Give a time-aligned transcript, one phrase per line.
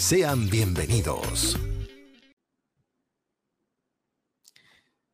[0.00, 1.58] Sean bienvenidos.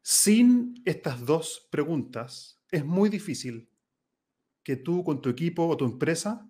[0.00, 3.68] Sin estas dos preguntas, es muy difícil
[4.62, 6.48] que tú con tu equipo o tu empresa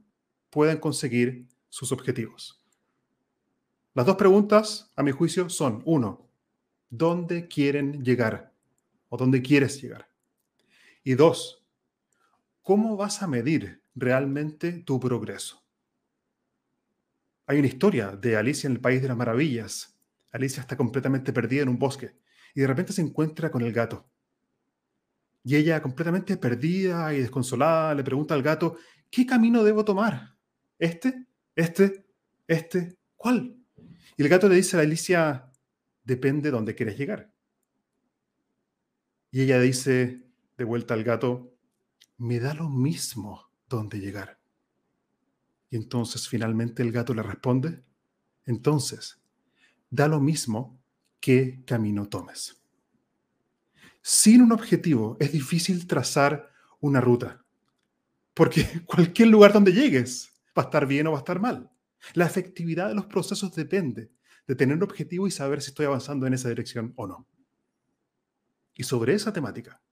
[0.50, 2.62] puedan conseguir sus objetivos.
[3.94, 6.28] Las dos preguntas, a mi juicio, son, uno,
[6.90, 8.52] ¿dónde quieren llegar?
[9.08, 10.10] ¿O dónde quieres llegar?
[11.02, 11.64] Y dos,
[12.62, 15.65] ¿cómo vas a medir realmente tu progreso?
[17.46, 19.96] Hay una historia de Alicia en el País de las Maravillas.
[20.32, 22.16] Alicia está completamente perdida en un bosque
[22.54, 24.10] y de repente se encuentra con el gato.
[25.44, 28.78] Y ella, completamente perdida y desconsolada, le pregunta al gato,
[29.10, 30.36] ¿qué camino debo tomar?
[30.76, 31.26] ¿Este?
[31.54, 32.04] ¿Este?
[32.48, 32.98] ¿Este?
[33.14, 33.56] ¿Cuál?
[34.16, 35.52] Y el gato le dice a Alicia,
[36.02, 37.32] depende de dónde quieres llegar.
[39.30, 41.54] Y ella dice, de vuelta al gato,
[42.16, 44.35] me da lo mismo dónde llegar.
[45.70, 47.82] Y entonces finalmente el gato le responde,
[48.44, 49.20] entonces,
[49.90, 50.80] da lo mismo
[51.20, 52.62] qué camino tomes.
[54.00, 57.44] Sin un objetivo es difícil trazar una ruta,
[58.34, 61.70] porque cualquier lugar donde llegues va a estar bien o va a estar mal.
[62.14, 64.12] La efectividad de los procesos depende
[64.46, 67.26] de tener un objetivo y saber si estoy avanzando en esa dirección o no.
[68.74, 69.82] Y sobre esa temática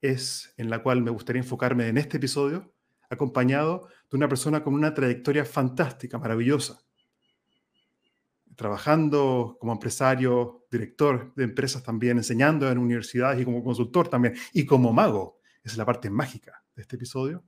[0.00, 2.72] es en la cual me gustaría enfocarme en este episodio,
[3.10, 6.80] acompañado de una persona con una trayectoria fantástica, maravillosa,
[8.56, 14.64] trabajando como empresario, director de empresas también, enseñando en universidades y como consultor también, y
[14.64, 15.40] como mago.
[15.62, 17.42] Esa es la parte mágica de este episodio.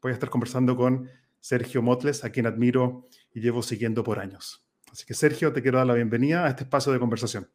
[0.00, 1.08] Voy a estar conversando con
[1.40, 4.64] Sergio Motles, a quien admiro y llevo siguiendo por años.
[4.90, 7.48] Así que Sergio, te quiero dar la bienvenida a este espacio de conversación.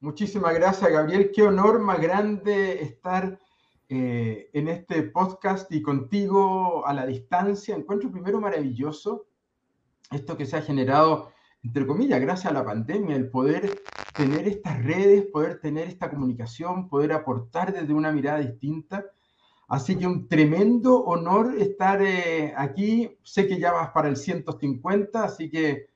[0.00, 1.30] Muchísimas gracias, Gabriel.
[1.34, 3.38] Qué honor más grande estar
[3.88, 7.76] eh, en este podcast y contigo a la distancia.
[7.76, 9.26] Encuentro primero maravilloso
[10.10, 13.82] esto que se ha generado, entre comillas, gracias a la pandemia, el poder
[14.14, 19.06] tener estas redes, poder tener esta comunicación, poder aportar desde una mirada distinta.
[19.66, 23.16] Así que un tremendo honor estar eh, aquí.
[23.22, 25.88] Sé que ya vas para el 150, así que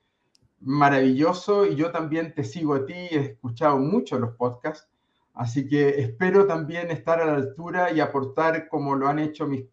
[0.61, 4.89] maravilloso y yo también te sigo a ti, he escuchado mucho los podcasts,
[5.39, 9.63] así que espero también estar a la altura y aportar como lo han hecho mis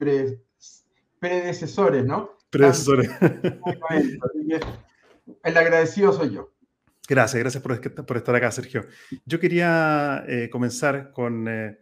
[1.18, 2.38] predecesores, ¿no?
[2.50, 3.10] Predecesores.
[5.42, 6.52] El agradecido soy yo.
[7.08, 8.86] Gracias, gracias por, estar acá, Sergio.
[9.24, 11.78] Yo quería eh, comenzar con, eh,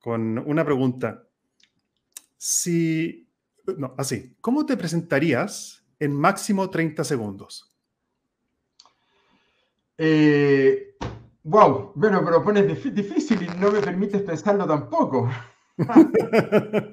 [0.00, 1.22] con una pregunta.
[2.36, 3.28] Si,
[3.78, 7.72] no, así, ¿cómo te presentarías en máximo 30 segundos?
[9.96, 10.96] Eh,
[11.44, 15.28] wow, bueno, pero pones difícil y no me permites pensarlo tampoco.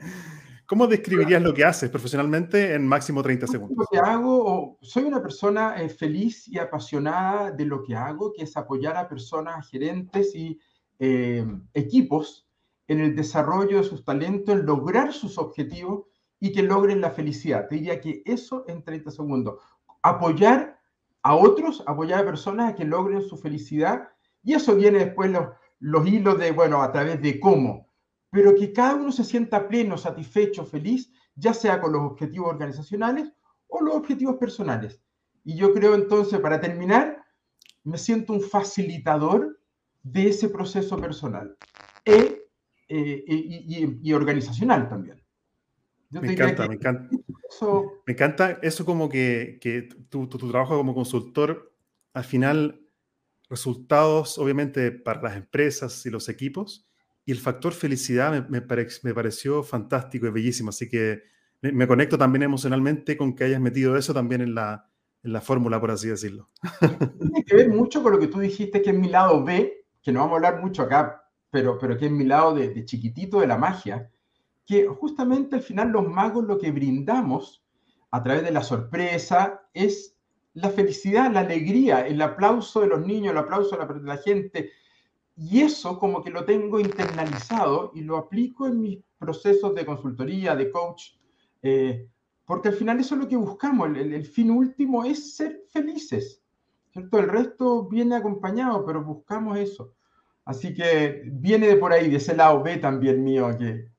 [0.70, 3.76] ¿Cómo describirías lo que haces profesionalmente en máximo 30 segundos?
[3.76, 8.44] Lo que hago, soy una persona eh, feliz y apasionada de lo que hago, que
[8.44, 10.60] es apoyar a personas, gerentes y
[11.00, 11.44] eh,
[11.74, 12.48] equipos
[12.88, 16.06] en el desarrollo de sus talentos, en lograr sus objetivos
[16.40, 17.68] y que logren la felicidad.
[17.68, 19.60] Te diría que eso en 30 segundos.
[20.04, 20.80] Apoyar
[21.24, 24.10] a otros, apoyar a personas a que logren su felicidad.
[24.44, 25.48] Y eso viene después los,
[25.80, 27.88] los hilos de, bueno, a través de cómo.
[28.32, 33.32] Pero que cada uno se sienta pleno, satisfecho, feliz, ya sea con los objetivos organizacionales
[33.68, 35.02] o los objetivos personales.
[35.44, 37.24] Y yo creo entonces, para terminar,
[37.84, 39.60] me siento un facilitador
[40.04, 41.58] de ese proceso personal
[42.06, 42.46] e,
[42.88, 45.22] eh, y, y organizacional también
[46.12, 47.10] me encanta, me encanta.
[47.50, 48.02] Eso...
[48.06, 51.74] Me encanta eso como que, que tu, tu, trabajo como consultor,
[52.14, 52.79] al final,
[53.50, 56.88] resultados obviamente para las empresas y los equipos,
[57.26, 58.66] y el factor felicidad me, me,
[59.04, 61.24] me pareció fantástico y bellísimo, así que
[61.62, 64.90] me, conecto también emocionalmente con que hayas metido eso también en la,
[65.24, 66.50] en la fórmula, por así decirlo.
[67.20, 70.12] Tiene que ver mucho con lo que tú dijiste, que es mi lado B, que
[70.12, 73.48] no vamos a hablar mucho acá, pero, pero que es mi lado de chiquitito de
[73.48, 74.10] la magia,
[74.66, 77.66] que justamente al final los magos lo que brindamos
[78.12, 80.16] a través de la sorpresa es
[80.62, 84.72] la felicidad, la alegría, el aplauso de los niños, el aplauso de la, gente.
[85.36, 90.56] Y eso como que lo tengo internalizado y lo aplico en mis procesos de consultoría,
[90.56, 91.14] de coach,
[91.62, 92.08] eh,
[92.46, 96.42] porque al final eso es lo que buscamos, el, fin último es ser felices,
[96.92, 97.20] ¿cierto?
[97.20, 99.94] El resto viene acompañado, pero buscamos eso.
[100.46, 103.92] Así que viene de por ahí, de ese lado B también mío que,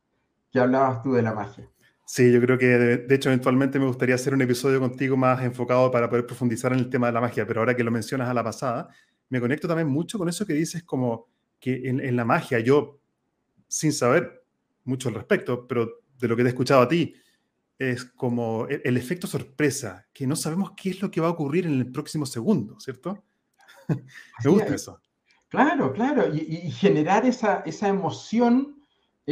[0.51, 1.71] que hablabas tú de la magia.
[2.13, 5.93] Sí, yo creo que de, hecho eventualmente me gustaría hacer un episodio contigo más enfocado
[5.93, 8.35] para poder profundizar en el tema de la magia, pero ahora que lo mencionas a
[8.35, 8.89] la pasada,
[9.29, 11.29] me conecto también mucho con eso que dices como
[11.61, 12.99] que en, la magia yo,
[13.69, 14.43] sin saber
[14.83, 17.15] mucho al respecto, pero de lo que te he escuchado a ti,
[17.79, 21.65] es como el, efecto sorpresa, que no sabemos qué es lo que va a ocurrir
[21.65, 23.23] en el próximo segundo, ¿cierto?
[24.45, 25.01] me gusta eso.
[25.49, 28.80] Claro, claro, y, y generar esa, esa emoción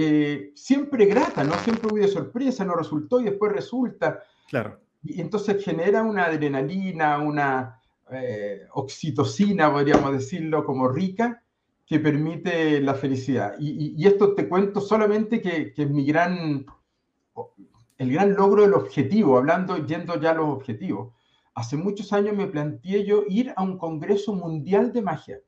[0.00, 1.54] eh, siempre grata, ¿no?
[1.58, 4.22] Siempre hubo de sorpresa, no resultó y después resulta.
[4.48, 4.78] Claro.
[5.02, 7.80] Y entonces genera una adrenalina, una
[8.12, 11.42] eh, oxitocina, podríamos decirlo, como rica,
[11.84, 13.56] que permite la felicidad.
[13.58, 16.64] Y, esto te cuento solamente que, que, es mi gran,
[17.96, 21.12] el gran logro del objetivo, hablando, yendo ya a los objetivos.
[21.56, 25.40] Hace muchos años me planteé yo ir a un Congreso Mundial de Magia,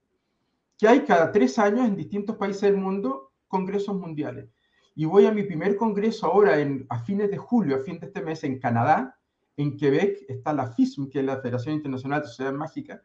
[0.77, 4.49] que hay cada tres años en distintos países del mundo congresos mundiales.
[4.95, 6.57] Y voy a mi primer congreso ahora
[6.89, 9.19] a fines de julio, a fin de este mes, en Canadá,
[9.57, 13.03] en Quebec, está la FISM, que es la Federación Internacional de Sociedades Mágicas,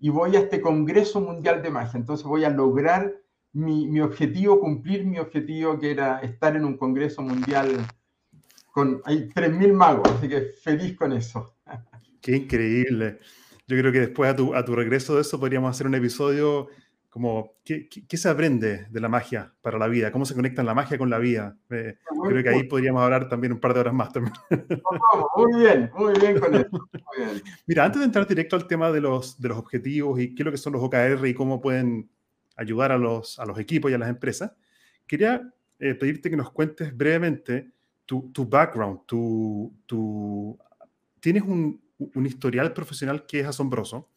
[0.00, 1.98] y voy a este Congreso Mundial de Magia.
[1.98, 3.14] Entonces voy a lograr
[3.52, 7.86] mi, mi, objetivo, cumplir mi objetivo, que era estar en un Congreso Mundial
[8.72, 9.00] con...
[9.04, 11.54] Hay 3.000 magos, así que feliz con eso.
[12.20, 13.20] Qué increíble.
[13.68, 16.68] Yo creo que después a tu, a tu regreso de eso podríamos hacer un episodio
[17.12, 20.10] como, ¿qué, ¿qué, se aprende de la magia para la vida?
[20.10, 21.58] ¿Cómo se conecta la magia con la vida?
[21.68, 24.32] Eh, creo que ahí podríamos hablar también un par de horas más también.
[25.36, 26.88] Muy bien, muy bien con eso.
[27.66, 30.44] Mira, antes de entrar directo al tema de los, de los objetivos y qué es
[30.46, 32.08] lo que son los OKR y cómo pueden
[32.56, 34.52] ayudar a los, a los equipos y a las empresas,
[35.06, 37.72] quería eh, pedirte que nos cuentes brevemente
[38.06, 40.58] tu, tu background, tu, tu,
[41.20, 44.08] tienes un, un historial profesional que es asombroso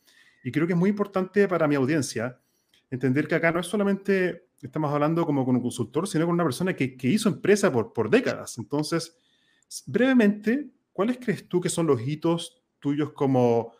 [0.45, 2.39] y creo que es muy importante para mi audiencia
[2.89, 6.43] entender que acá no es solamente estamos hablando como con un consultor, sino con una
[6.43, 8.57] persona que, hizo empresa por, décadas.
[8.57, 9.17] Entonces,
[9.85, 13.73] brevemente, ¿cuáles crees tú que son los hitos tuyos como,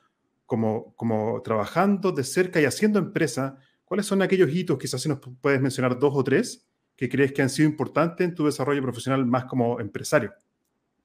[0.46, 3.58] como, trabajando de cerca y haciendo empresa?
[3.84, 7.42] ¿Cuáles son aquellos hitos, quizás si nos puedes mencionar dos o tres, que crees que
[7.42, 10.34] han sido importantes en tu desarrollo profesional más como empresario?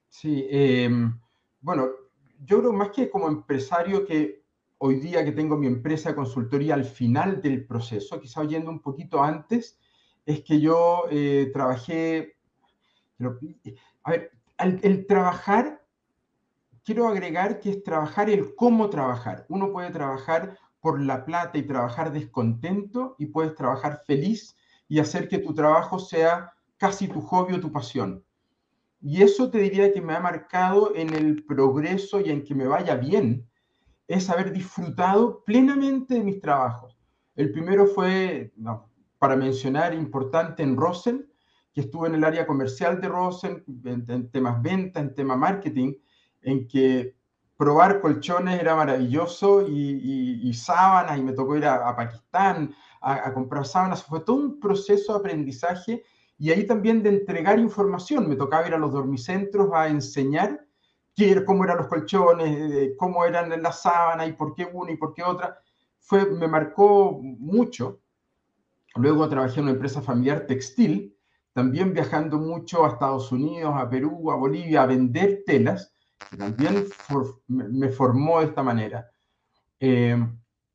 [0.09, 0.91] Sí, eh,
[1.61, 1.89] bueno,
[2.45, 4.40] yo creo más que como empresario que
[4.83, 9.23] hoy día que tengo mi empresa consultoría al final del proceso, quizá oyendo un poquito
[9.23, 9.79] antes,
[10.25, 12.37] es que yo eh, trabajé,
[14.03, 15.85] a ver, el, trabajar,
[16.83, 19.45] quiero agregar que es trabajar el cómo trabajar.
[19.51, 24.57] Uno puede trabajar por la plata y trabajar descontento y puedes trabajar feliz
[24.89, 28.25] y hacer que tu trabajo sea casi tu hobby o tu pasión.
[29.03, 32.67] Y eso te diría que me ha marcado en el progreso y en que me
[32.67, 33.50] vaya bien
[34.11, 36.99] es haber disfrutado plenamente de mis trabajos.
[37.37, 38.53] El primero fue,
[39.21, 41.31] para mencionar, importante en Rosen,
[41.73, 45.95] que estuve en el área comercial de Rosen, en, temas venta, en tema marketing,
[46.43, 47.15] en que
[47.57, 53.65] probar colchones era maravilloso y, sábanas, y me tocó ir a, Pakistán a, a, comprar
[53.65, 54.03] sábanas.
[54.03, 56.03] Fue todo un proceso de aprendizaje
[56.37, 58.29] y ahí también de entregar información.
[58.29, 60.67] Me tocaba ir a los dormicentros a enseñar
[61.47, 65.23] cómo eran los colchones, cómo eran las sábanas y por qué una y por qué
[65.23, 65.61] otra,
[65.99, 68.01] fue, me marcó mucho.
[68.97, 71.15] Luego trabajé en una empresa familiar textil,
[71.53, 75.95] también viajando mucho a Estados Unidos, a Perú, a Bolivia, a vender telas,
[76.31, 76.87] que también
[77.49, 79.11] me formó de esta manera.
[79.79, 80.17] Eh,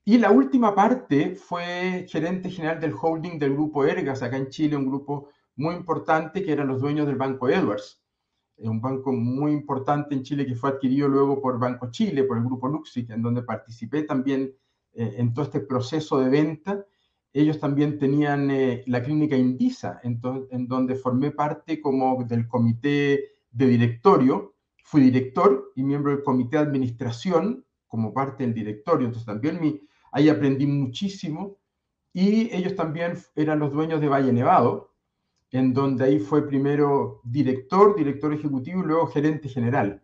[0.06, 4.75] y la última parte fue gerente general del holding del grupo Ergas, acá en Chile,
[4.77, 8.04] un grupo muy importante que eran los dueños del Banco Edwards
[8.57, 12.43] un banco muy importante en Chile que fue adquirido luego por Banco Chile, por el
[12.43, 14.53] grupo Luxic, en donde participé también
[14.93, 16.85] eh, en todo este proceso de venta.
[17.33, 20.21] Ellos también tenían eh, la clínica Indisa, en,
[20.51, 24.55] en, donde formé parte como del comité de directorio.
[24.83, 29.07] Fui director y miembro del comité de administración como parte del directorio.
[29.07, 29.81] Entonces también mi,
[30.13, 31.57] ahí aprendí muchísimo.
[32.13, 34.94] Y ellos también eran los dueños de Valle Nevado,
[35.51, 40.01] en donde ahí fue primero director, director ejecutivo y luego gerente general.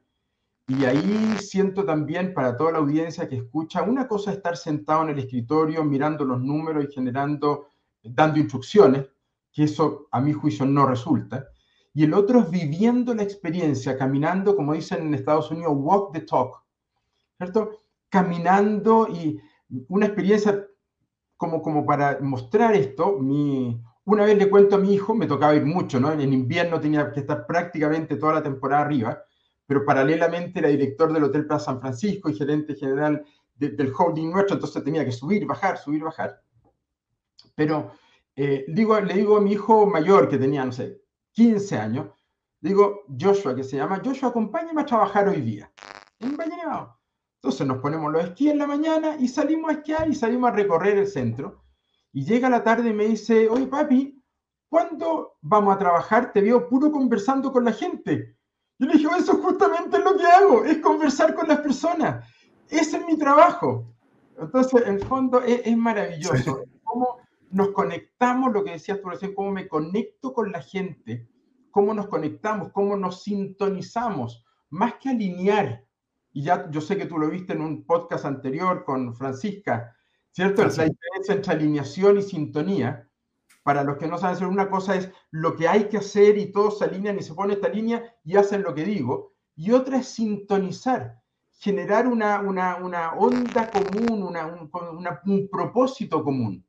[0.68, 5.04] Y ahí siento también para toda la audiencia que escucha, una cosa es estar sentado
[5.04, 7.68] en el escritorio mirando los números y generando,
[8.04, 9.06] dando instrucciones,
[9.52, 11.48] que eso a mi juicio no resulta.
[11.94, 16.22] Y el otro es viviendo la experiencia, caminando, como dicen en Estados Unidos, walk the
[16.22, 16.64] talk,
[17.38, 17.72] ¿cierto?
[18.08, 19.42] Caminando y
[19.90, 20.66] una experiencia
[21.36, 23.82] como, como para mostrar esto, mi,
[24.12, 26.12] una vez le cuento a mi hijo, me tocaba ir mucho, ¿no?
[26.12, 29.24] En invierno tenía que estar prácticamente toda la temporada arriba,
[29.66, 33.24] pero paralelamente era director del Hotel Plaza San Francisco y gerente general
[33.56, 36.42] del holding nuestro, entonces tenía que subir, bajar, subir, bajar.
[37.56, 37.92] Pero
[38.36, 41.00] eh, digo, le digo a mi hijo mayor, que tenía, no sé,
[41.32, 42.08] 15 años,
[42.60, 45.72] digo, Joshua, que se llama, Joshua, acompáñame a trabajar hoy día.
[46.20, 46.54] En Valle
[47.36, 50.56] Entonces nos ponemos los esquí en la mañana y salimos a esquiar y salimos a
[50.56, 51.61] recorrer el centro.
[52.14, 54.22] Y llega la tarde y me dice, oye papi,
[54.70, 56.32] ¿cuándo vamos a trabajar?
[56.34, 58.36] Te veo puro conversando con la gente.
[58.80, 62.26] Y le dije, eso justamente es lo que hago, es conversar con las personas.
[62.68, 63.94] Ese es mi trabajo.
[64.40, 66.64] Entonces, en el fondo, es, maravilloso.
[66.84, 67.18] Cómo
[67.52, 71.28] nos conectamos, lo que decías tú recién, cómo me conecto con la gente,
[71.70, 75.86] cómo nos conectamos, cómo nos sintonizamos, más que alinear.
[76.34, 79.96] Y ya yo sé que tú lo viste en un podcast anterior con Francisca,
[80.32, 80.64] ¿cierto?
[80.64, 83.08] La diferencia entre alineación y sintonía.
[83.64, 86.52] Para los que no saben hacer una cosa es lo que hay que hacer y
[86.52, 89.34] todos se alinean y se pone esta línea y hacen lo que digo.
[89.56, 91.22] Y otra es sintonizar,
[91.60, 94.70] generar una, una, una onda común, una, un,
[95.26, 96.66] un, propósito común.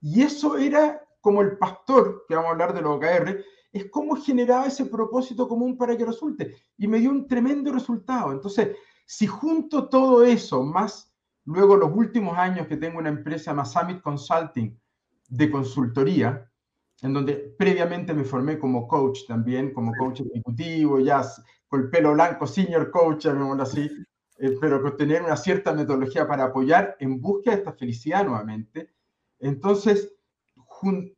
[0.00, 4.16] Y eso era como el pastor, que vamos a hablar de los OKR, es cómo
[4.16, 6.56] generaba ese propósito común para que resulte.
[6.76, 8.32] Y me dio un tremendo resultado.
[8.32, 8.76] Entonces,
[9.06, 11.15] si junto todo eso, más
[11.46, 14.78] luego los últimos años que tengo una empresa más Summit Consulting,
[15.28, 16.48] de consultoría,
[17.02, 21.22] en donde previamente me formé como coach también, como coach ejecutivo, ya
[21.68, 23.90] con el pelo blanco, senior coach, llamémoslo así,
[24.38, 28.90] eh, pero con tener una cierta metodología para apoyar en búsqueda de esta felicidad nuevamente.
[29.38, 30.12] Entonces,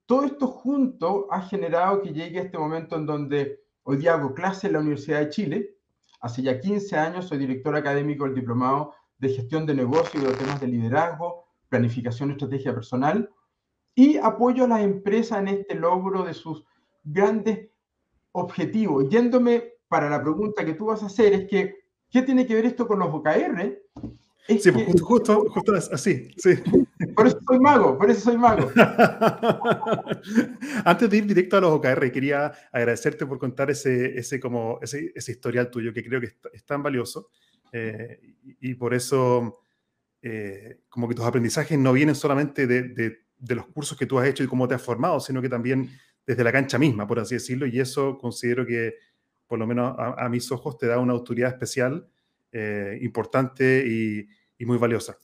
[0.07, 4.35] todo esto junto ha generado que llegue a este momento en donde hoy día hago
[4.35, 5.75] clase en la Universidad de Chile.
[6.21, 10.33] Hace ya 15 años soy director académico del Diplomado de Gestión de Negocios y de
[10.33, 13.31] temas de liderazgo, planificación y estrategia personal
[13.95, 16.65] y apoyo a las empresas en este logro de sus
[17.03, 17.69] grandes
[18.33, 19.09] objetivos.
[19.09, 21.75] Yéndome para la pregunta que tú vas a hacer, es que,
[22.11, 23.83] ¿qué tiene que ver esto con los OKR?
[24.47, 26.55] sí, pues, justo, justo, así, sí.
[27.15, 28.71] Por eso soy mago, por eso soy mago.
[30.85, 35.13] Antes de ir directo a los OKR, quería agradecerte por contar ese, ese, como, ese,
[35.15, 37.31] ese historial tuyo, que creo que es, tan valioso.
[37.73, 39.61] Eh, y, por eso,
[40.23, 44.19] eh, como que tus aprendizajes no vienen solamente de, de de los cursos que tú
[44.19, 45.91] has hecho y cómo te has formado, sino que también
[46.27, 48.97] desde la cancha misma, por así decirlo, y eso considero que,
[49.47, 52.07] por lo menos a, mis ojos, te da una autoridad especial,
[52.53, 54.29] eh, importante y,
[54.67, 55.17] muy valiosa.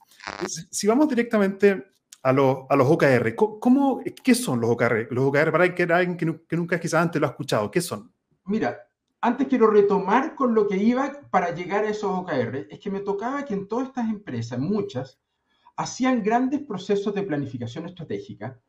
[0.47, 1.87] Si vamos directamente
[2.23, 5.09] a, los, a los OKR, ¿cómo, ¿qué son los OKR?
[5.11, 8.11] Los OKR, para alguien que, que nunca quizás antes lo ha escuchado, ¿qué son?
[8.45, 8.79] Mira,
[9.25, 12.99] antes quiero retomar con lo que iba para llegar a esos OKR, es que me
[12.99, 15.19] tocaba que en todas estas empresas, muchas,
[15.75, 18.59] hacían grandes procesos de planificación estratégica,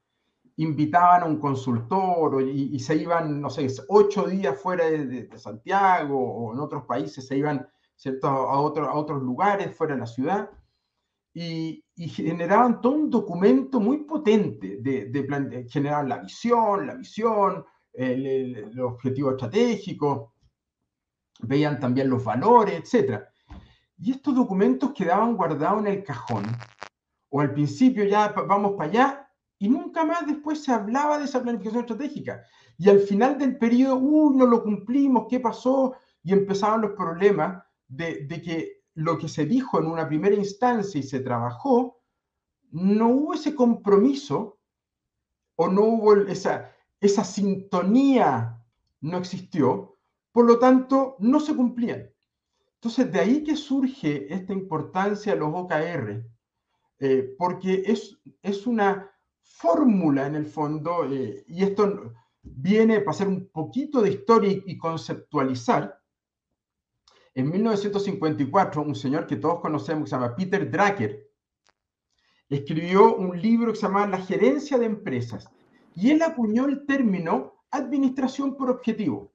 [0.57, 6.55] invitaban a un consultor y, se iban, no sé, ocho días fuera de, Santiago o
[6.55, 8.27] en otros países se iban ¿cierto?
[8.27, 10.51] A, otro, a otros lugares fuera de la ciudad.
[11.35, 18.27] Y, generaban todo un documento muy potente de, de, generaban la visión, la visión, el,
[18.27, 20.33] el, objetivo estratégico,
[21.41, 23.23] veían también los valores, etc.
[23.99, 26.45] Y estos documentos quedaban guardados en el cajón
[27.31, 31.43] o al principio ya vamos para allá y nunca más después se hablaba de esa
[31.43, 32.43] planificación estratégica.
[32.79, 35.97] Y al final del periodo, uy, no lo cumplimos, ¿qué pasó?
[36.23, 41.03] Y empezaban los problemas de, que lo que se dijo en una primera instancia y
[41.03, 42.01] se trabajó,
[42.71, 44.59] no hubo ese compromiso
[45.57, 48.63] o no hubo esa, esa sintonía,
[49.01, 49.96] no existió,
[50.37, 52.11] por lo tanto, no se cumplían.
[52.75, 56.27] Entonces, de ahí que surge esta importancia de los OKR,
[56.99, 62.13] eh, porque es, es una fórmula en el fondo, eh, y esto
[62.43, 65.99] viene para hacer un poquito de historia y, conceptualizar.
[67.35, 71.31] En 1954, un señor que todos conocemos, que se llama Peter Drucker,
[72.51, 75.49] escribió un libro que se llama La gerencia de empresas,
[75.95, 79.33] y él acuñó el término administración por objetivo.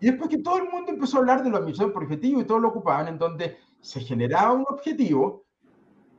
[0.00, 2.44] Y después que todo el mundo empezó a hablar de la administración por objetivo y
[2.44, 5.46] todos lo ocupaban, en donde se generaba un objetivo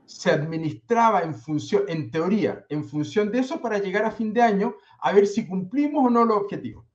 [0.08, 4.42] se administraba en función, en teoría, en función de eso para llegar a fin de
[4.42, 6.86] año a ver si cumplimos o no los objetivos.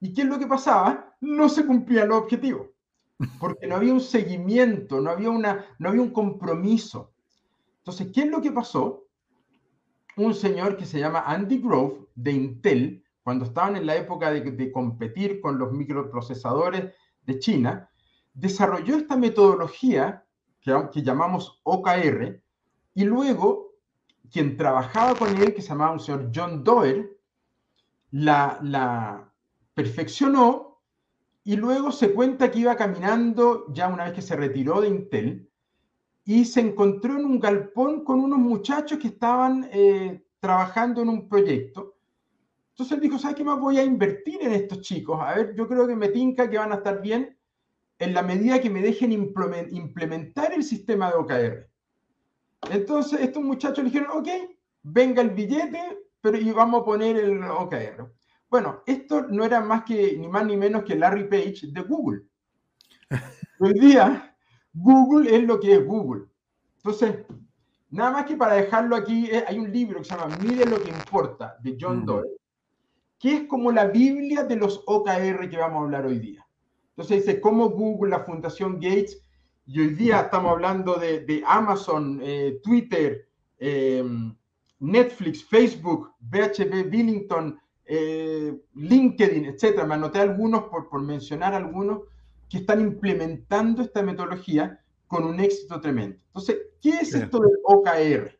[0.00, 1.16] ¿Y qué es lo que pasaba?
[1.20, 2.68] No se cumplían los objetivos.
[3.40, 7.12] porque no había un seguimiento, no había, una, no había un compromiso.
[7.78, 9.08] Entonces, ¿qué es lo que pasó?
[10.16, 14.72] Un señor que se llama Andy Grove de Intel, cuando estaban en la época de,
[14.72, 16.94] competir con los microprocesadores
[17.26, 17.90] de China,
[18.32, 20.24] desarrolló esta metodología
[20.62, 22.42] que, llamamos OKR
[22.94, 23.74] y luego
[24.32, 27.18] quien trabajaba con él, que se llamaba un señor John Doerr,
[28.12, 29.30] la, la
[29.74, 30.80] perfeccionó
[31.44, 35.50] y luego se cuenta que iba caminando ya una vez que se retiró de Intel
[36.24, 41.28] y se encontró en un galpón con unos muchachos que estaban eh, trabajando en un
[41.28, 41.97] proyecto.
[42.78, 45.18] Entonces él dijo, ¿sabes qué más voy a invertir en estos chicos?
[45.20, 47.36] A ver, yo creo que me tinca que van a estar bien
[47.98, 51.68] en la medida que me dejen implementar el sistema de OKR.
[52.70, 54.28] Entonces estos muchachos le dijeron, ok,
[54.84, 58.14] venga el billete, pero y vamos a poner el OKR.
[58.48, 62.26] Bueno, esto no era más que ni más ni menos que Larry Page de Google.
[63.58, 64.36] Hoy día,
[64.72, 66.26] Google es lo que es Google.
[66.76, 67.26] Entonces,
[67.90, 70.80] nada más que para dejarlo aquí, eh, hay un libro que se llama Mire lo
[70.80, 72.37] que importa, de John Doyle,
[73.18, 76.46] que es como la Biblia de los OKR que vamos a hablar hoy día.
[76.90, 79.22] Entonces dice cómo Google, la Fundación Gates,
[79.66, 84.02] y hoy día estamos hablando de, Amazon, eh, Twitter, eh,
[84.80, 89.86] Netflix, Facebook, BHP, Billington, eh, LinkedIn, etcétera.
[89.86, 92.00] Me anoté algunos por, por mencionar algunos
[92.48, 96.18] que están implementando esta metodología con un éxito tremendo.
[96.28, 98.38] Entonces, ¿qué es esto del OKR?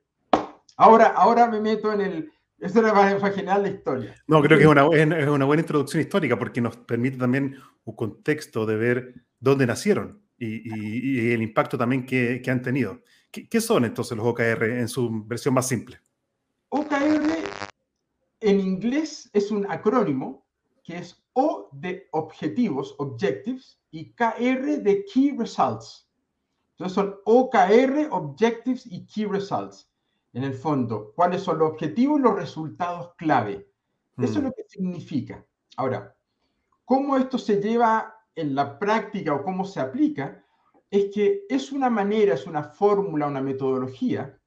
[0.77, 2.33] Ahora, ahora me meto en el...
[2.59, 4.15] Eso era para general la historia.
[4.27, 7.95] No, creo que es una, es una buena introducción histórica porque nos permite también un
[7.95, 13.01] contexto de ver dónde nacieron y, y, el impacto también que, que han tenido.
[13.31, 16.01] ¿Qué, ¿Qué, son entonces los OKR en su versión más simple?
[16.71, 17.39] OKR
[18.41, 20.47] en inglés es un acrónimo
[20.83, 26.09] que es O de objetivos, objectives, y KR de key results.
[26.73, 29.89] Entonces son OKR, objectives y key results.
[30.33, 33.71] En el fondo, ¿cuáles son los objetivos y los resultados clave?
[34.19, 35.45] Eso es lo que significa.
[35.77, 36.17] Ahora,
[36.85, 40.45] ¿cómo esto se lleva en la práctica o cómo se aplica?
[40.91, 44.39] Es que es una manera, es una fórmula, una metodología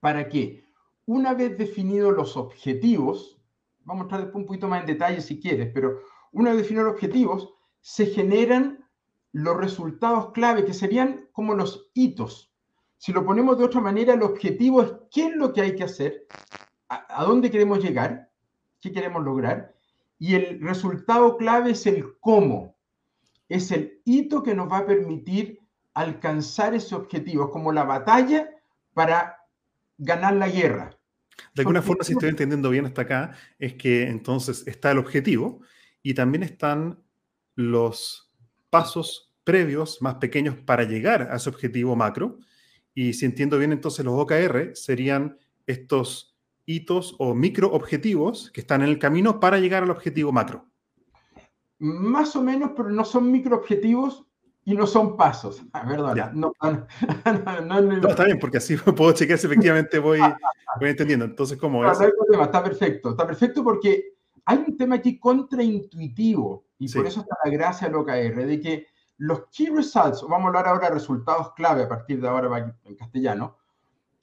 [0.00, 0.64] para que
[1.06, 3.40] una vez definidos los objetivos,
[3.84, 6.00] vamos a entrar después un poquito más en detalle si quieres, pero
[6.32, 8.88] una vez definidos los objetivos, se generan
[9.32, 12.49] los resultados clave, que serían como los hitos.
[13.00, 15.84] Si lo ponemos de otra manera, el objetivo es qué es lo que hay que
[15.84, 16.26] hacer,
[16.86, 18.30] a, dónde queremos llegar,
[18.78, 19.74] qué queremos lograr,
[20.18, 22.76] y el resultado clave es el cómo.
[23.48, 25.60] Es el hito que nos va a permitir
[25.94, 28.50] alcanzar ese objetivo, como la batalla
[28.92, 29.34] para
[29.96, 30.94] ganar la guerra.
[31.54, 35.62] De alguna forma, si estoy entendiendo bien hasta acá, es que entonces está el objetivo
[36.02, 37.02] y también están
[37.54, 38.30] los
[38.68, 42.40] pasos previos más pequeños para llegar a ese objetivo macro.
[42.94, 48.82] Y si entiendo bien, entonces los OKR serían estos hitos o micro objetivos que están
[48.82, 50.66] en el camino para llegar al objetivo macro.
[51.78, 54.26] Más o menos, pero no son micro objetivos
[54.64, 55.62] y no son pasos.
[55.72, 56.32] Ah, verdad.
[56.32, 60.20] No, no, está bien, porque así puedo chequear si efectivamente voy,
[60.78, 61.24] voy entendiendo.
[61.24, 61.98] Entonces, ¿cómo es?
[62.00, 63.10] Está perfecto.
[63.10, 67.96] Está perfecto porque hay un tema aquí contraintuitivo y por eso está la gracia del
[67.96, 68.86] OKR, de que
[69.20, 72.96] los key results, vamos a hablar ahora de resultados clave a partir de ahora en
[72.96, 73.58] castellano,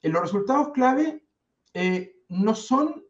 [0.02, 1.24] en los resultados clave
[1.72, 3.04] eh, no son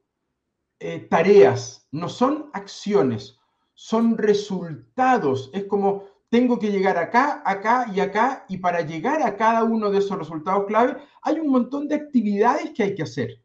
[0.80, 3.38] eh, tareas, no son acciones,
[3.72, 5.50] son resultados.
[5.54, 9.90] Es como tengo que llegar acá, acá y acá, y para llegar a cada uno
[9.90, 13.42] de esos resultados clave hay un montón de actividades que hay que hacer.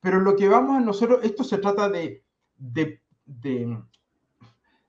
[0.00, 2.24] Pero lo que vamos a nosotros, esto se trata de,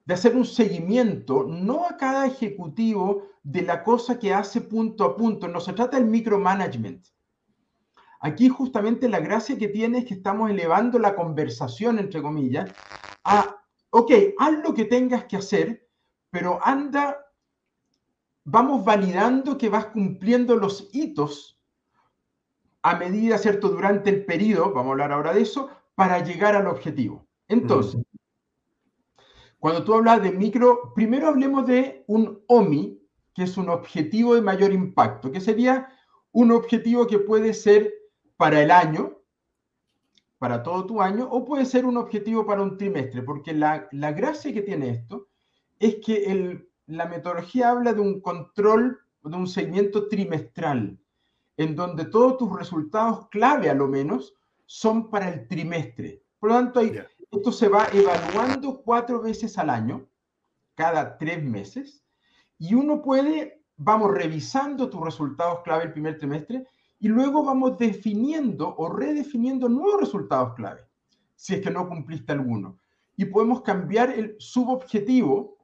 [0.06, 5.16] de hacer un seguimiento, no a cada ejecutivo de la cosa que hace punto a
[5.16, 7.08] punto, no se trata del micromanagement.
[8.22, 12.72] Aquí justamente la gracia que tiene es que estamos elevando la conversación, entre comillas,
[13.24, 13.58] a,
[13.90, 15.88] ok, haz lo que tengas que hacer,
[16.32, 17.26] pero anda
[18.46, 21.60] vamos validando que vas cumpliendo los hitos
[22.84, 23.70] a medida, ¿cierto?
[23.70, 27.26] Durante el periodo, vamos a hablar ahora de eso, para llegar al objetivo.
[27.48, 28.05] Entonces,
[29.66, 33.02] cuando tú hablas de micro, primero hablemos de un OMI,
[33.34, 35.90] que es un objetivo de mayor impacto, que sería
[36.32, 37.92] un objetivo que puede ser
[38.38, 39.18] para el año,
[40.38, 44.12] para todo tu año, o puede ser un objetivo para un trimestre, porque la, la
[44.12, 45.30] gracia que tiene esto
[45.80, 51.00] es que el la metodología habla de un control, de un seguimiento trimestral,
[51.58, 54.36] en donde todos tus resultados clave, a lo menos,
[54.68, 56.22] son para el trimestre.
[56.38, 56.82] Por lo tanto,
[57.38, 60.08] esto se va evaluando cuatro veces al año,
[60.76, 62.02] cada tres meses,
[62.58, 66.66] Y uno puede, vamos revisando tus resultados clave el primer trimestre
[67.00, 70.82] y luego vamos definiendo o redefiniendo nuevos resultados clave,
[71.36, 72.80] si es que no cumpliste alguno.
[73.18, 75.58] Y podemos cambiar el subobjetivo.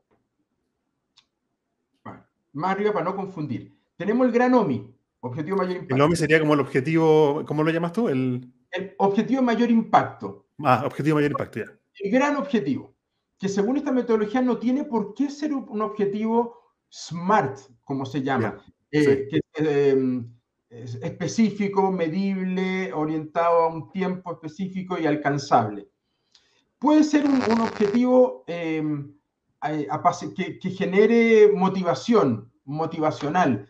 [2.04, 3.74] Bueno, más arriba para no confundir.
[3.96, 5.96] Tenemos el gran OMI, objetivo mayor impacto.
[5.96, 8.10] El OMI sería como el objetivo, ¿cómo lo llamas tú?
[8.10, 10.48] El, el objetivo mayor impacto.
[10.66, 11.66] Ah, objetivo mayor impacto, ya.
[12.00, 12.96] El gran objetivo,
[13.38, 18.64] que según esta metodología no tiene por qué ser un objetivo SMART, como se llama,
[18.92, 20.34] eh, que em,
[20.70, 25.90] es específico, medible, orientado a un tiempo específico y alcanzable.
[26.80, 29.14] Puede ser un, objetivo em,
[30.36, 33.70] que, que genere motivación, motivacional.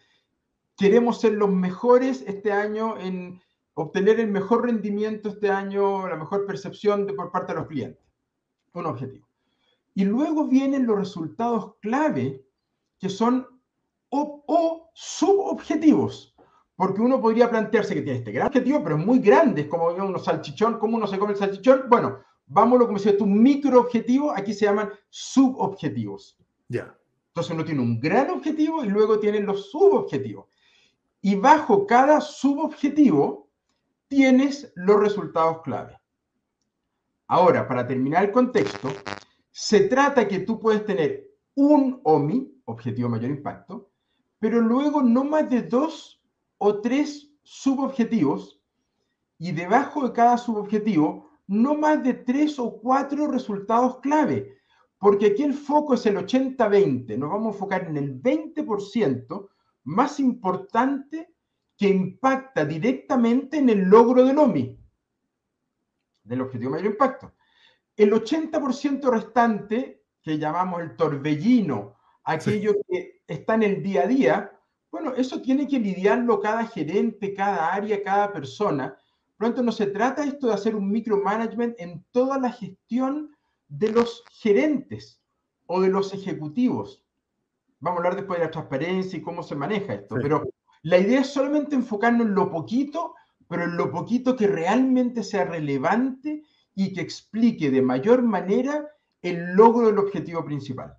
[0.78, 3.42] Queremos ser los mejores este año en
[3.74, 8.04] obtener el mejor rendimiento este año, la mejor percepción de, por parte de los clientes.
[8.74, 9.28] Un objetivo.
[9.94, 12.46] Y luego vienen los resultados clave
[13.00, 13.48] que son
[14.10, 16.36] o, subobjetivos.
[16.76, 19.88] Porque uno podría plantearse que tiene este gran objetivo, pero es muy grande, es como
[19.88, 21.84] uno salchichón, ¿cómo uno se come el salchichón?
[21.90, 26.38] Bueno, vámonos como si tu micro objetivo, aquí se llaman subobjetivos.
[26.68, 26.98] Ya.
[27.28, 30.48] Entonces uno tiene un gran objetivo y luego tienen los subobjetivos.
[31.22, 33.51] Y bajo cada subobjetivo
[34.12, 35.98] tienes los resultados clave.
[37.30, 38.90] Ahora, para terminar el contexto,
[39.52, 43.90] se trata que tú puedes tener un OMI, objetivo mayor impacto,
[44.38, 46.22] pero luego no más de dos
[46.58, 48.62] o tres subobjetivos
[49.38, 54.58] y debajo de cada subobjetivo no más de tres o cuatro resultados clave,
[54.98, 59.48] porque aquí el foco es el 80-20, nos vamos a enfocar en el 20%
[59.86, 61.34] más importante
[61.82, 64.78] que impacta directamente en el logro del OMI,
[66.24, 67.34] del objetivo de mayor impacto.
[67.96, 74.60] El 80% restante, que llamamos el torbellino, aquello que está en el día a día,
[74.92, 78.96] bueno, eso tiene que lidiarlo cada gerente, cada área, cada persona.
[79.40, 83.36] Tanto, no se trata esto de hacer un micromanagement en toda la gestión
[83.68, 85.20] de los gerentes
[85.66, 87.04] o de los ejecutivos.
[87.80, 90.44] Vamos a hablar después de la transparencia y cómo se maneja esto, pero
[90.84, 93.16] la idea es solamente enfocarnos en lo poquito,
[93.48, 98.88] pero en lo poquito que realmente sea relevante y que explique de mayor manera
[99.22, 100.98] el logro del objetivo principal.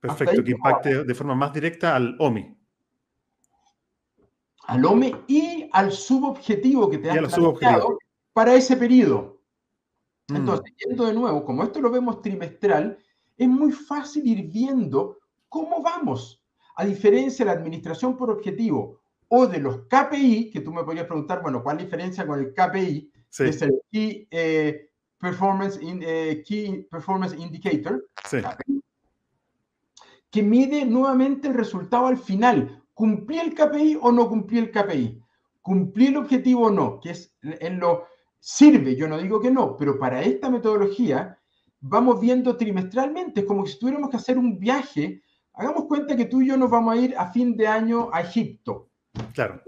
[0.00, 2.54] Perfecto, que impacte de forma más directa al OMI.
[4.66, 7.98] Al OMI y al subobjetivo que te has planteado
[8.32, 9.40] para ese periodo.
[10.28, 10.36] Mm.
[10.36, 12.98] Entonces, yendo de nuevo, como esto lo vemos trimestral,
[13.36, 16.42] es muy fácil ir viendo cómo vamos.
[16.76, 21.06] A diferencia de la administración por objetivo o de los KPI, que tú me podrías
[21.06, 23.10] preguntar, bueno, ¿cuál es la diferencia con el KPI?
[23.38, 28.08] Es el Key, eh, Performance, eh, Key Performance Indicator,
[30.30, 32.82] que mide nuevamente el resultado al final.
[32.94, 35.22] ¿Cumplí el KPI o no cumplí el KPI?
[35.62, 37.00] ¿Cumplí el objetivo o no?
[37.00, 38.06] Que es en lo
[38.38, 41.38] sirve, yo no digo que no, pero para esta metodología
[41.80, 45.22] vamos viendo trimestralmente, es como si tuviéramos que hacer un viaje
[45.56, 48.20] Hagamos cuenta que tú y yo nos vamos a ir a fin de año a
[48.20, 48.90] Egipto.
[49.32, 49.62] Claro.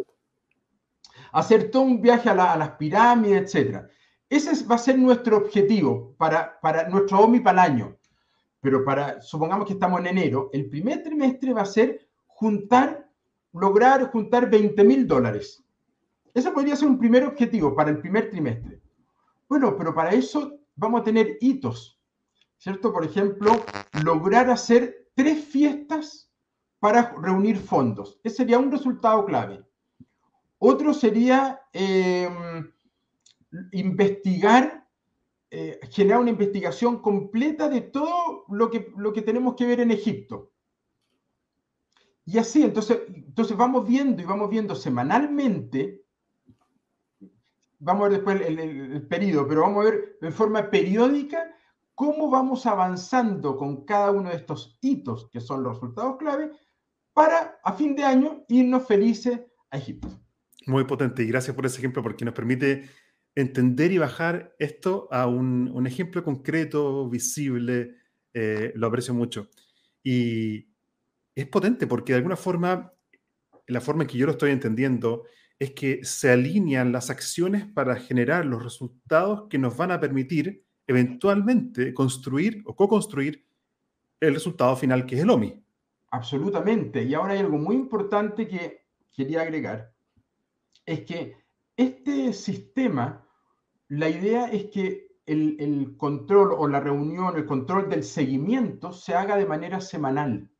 [1.32, 3.86] hacer todo un viaje a, las pirámides, etc.
[4.28, 7.96] Ese va a ser nuestro objetivo para, para nuestro OMI para el año.
[8.60, 13.08] Pero para, supongamos que estamos en enero, el primer trimestre va a ser juntar,
[13.52, 15.64] lograr juntar 20 mil dólares.
[16.34, 18.82] Ese podría ser un primer objetivo para el primer trimestre.
[19.48, 21.98] Bueno, pero para eso vamos a tener hitos,
[22.58, 22.92] ¿cierto?
[22.92, 23.64] Por ejemplo,
[24.04, 26.30] lograr hacer tres fiestas
[26.78, 28.20] para reunir fondos.
[28.22, 29.64] Ese sería un resultado clave.
[30.58, 32.70] Otro sería em,
[33.72, 34.86] investigar,
[35.50, 39.90] eh, generar una investigación completa de todo lo que, lo que tenemos que ver en
[39.90, 40.52] Egipto.
[42.24, 46.04] Y así, entonces, entonces vamos viendo y vamos viendo semanalmente,
[47.80, 51.56] vamos a ver después el, el periodo, pero vamos a ver de forma periódica
[51.98, 56.52] cómo vamos avanzando con cada uno de estos hitos, que son los resultados clave,
[57.12, 60.08] para a fin de año irnos felices a Egipto.
[60.68, 62.88] Muy potente y gracias por ese ejemplo porque nos permite
[63.34, 67.96] entender y bajar esto a un, ejemplo concreto, visible,
[68.32, 69.48] eh, lo aprecio mucho.
[70.00, 70.68] Y
[71.34, 72.92] es potente porque de alguna forma,
[73.66, 75.24] la forma en que yo lo estoy entendiendo,
[75.58, 80.67] es que se alinean las acciones para generar los resultados que nos van a permitir
[80.88, 83.46] eventualmente construir o co-construir
[84.20, 85.62] el resultado final que es el OMI.
[86.10, 87.04] Absolutamente.
[87.04, 89.92] Y ahora hay algo muy importante que quería agregar.
[90.84, 91.36] Es que
[91.76, 93.24] este sistema,
[93.88, 99.14] la idea es que el, el, control o la reunión, el control del seguimiento se
[99.14, 100.50] haga de manera semanal.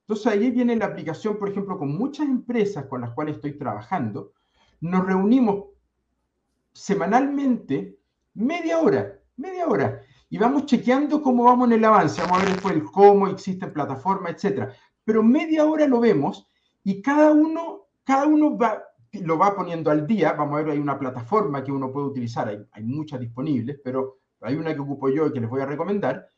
[0.00, 4.32] Entonces ahí viene la aplicación, por ejemplo, con muchas empresas con las cuales estoy trabajando,
[4.80, 5.66] nos reunimos
[6.72, 7.96] semanalmente
[8.34, 12.52] media hora, media hora, y vamos chequeando cómo vamos en el avance, vamos a ver
[12.54, 14.72] después el cómo, existe plataforma, etcétera.
[15.04, 16.48] Pero media hora lo vemos
[16.82, 20.32] y cada uno, cada uno va, lo va poniendo al día.
[20.32, 24.18] Vamos a ver, hay una plataforma que uno puede utilizar, hay, hay muchas disponibles, pero
[24.40, 26.28] hay una que ocupo yo y que les voy a recomendar,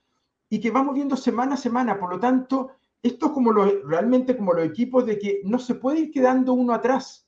[0.51, 1.99] y que vamos viendo semana a semana.
[1.99, 5.75] Por lo tanto, esto es como lo, realmente como los equipos de que no se
[5.75, 7.27] puede ir quedando uno atrás,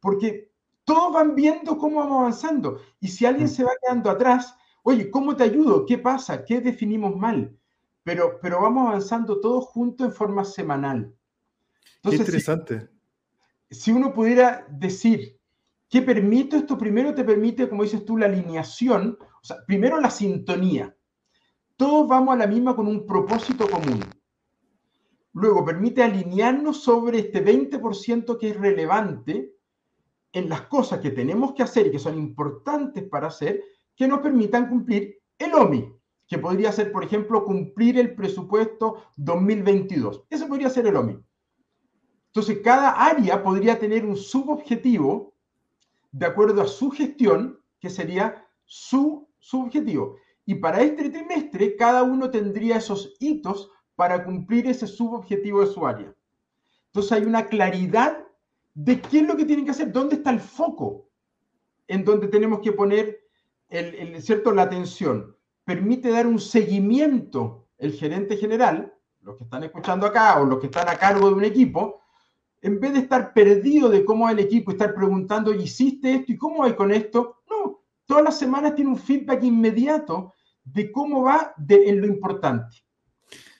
[0.00, 0.50] porque
[0.84, 2.80] todos van viendo cómo vamos avanzando.
[3.00, 3.50] Y si alguien mm.
[3.50, 5.86] se va quedando atrás, oye, ¿cómo te ayudo?
[5.86, 6.44] ¿Qué pasa?
[6.44, 7.56] ¿Qué definimos mal?
[8.02, 11.14] Pero, pero vamos avanzando todos juntos en forma semanal.
[11.96, 12.88] Entonces, interesante.
[13.70, 15.38] Si, uno pudiera decir,
[15.88, 16.78] ¿qué permite esto?
[16.78, 20.96] Primero te permite, como dices tú, la alineación, o sea, primero la sintonía.
[21.76, 24.04] Todos vamos a la misma con un propósito común.
[25.32, 29.54] Luego permite alinearnos sobre este 20% que es relevante
[30.32, 33.62] en las cosas que tenemos que hacer y que son importantes para hacer,
[34.00, 35.92] que nos permitan cumplir el OMI,
[36.26, 40.24] que podría ser, por ejemplo, cumplir el presupuesto 2022.
[40.30, 41.18] Eso podría ser el OMI.
[42.28, 45.34] Entonces, cada área podría tener un subobjetivo
[46.12, 50.16] de acuerdo a su gestión, que sería su subobjetivo.
[50.46, 55.86] Y para este trimestre, cada uno tendría esos hitos para cumplir ese subobjetivo de su
[55.86, 56.14] área.
[56.86, 58.24] Entonces, hay una claridad
[58.72, 61.10] de qué es lo que tienen que hacer, dónde está el foco
[61.86, 63.19] en donde tenemos que poner
[63.70, 64.52] el, ¿cierto?
[64.52, 65.36] la atención.
[65.64, 70.66] Permite dar un seguimiento el gerente general, los que están escuchando acá o los que
[70.66, 72.02] están a cargo de un equipo,
[72.62, 76.36] en vez de estar perdido de cómo va el equipo, estar preguntando, ¿hiciste esto y
[76.38, 77.42] cómo hay con esto?
[77.48, 82.76] No, todas las semanas tiene un feedback inmediato de cómo va de, en lo importante.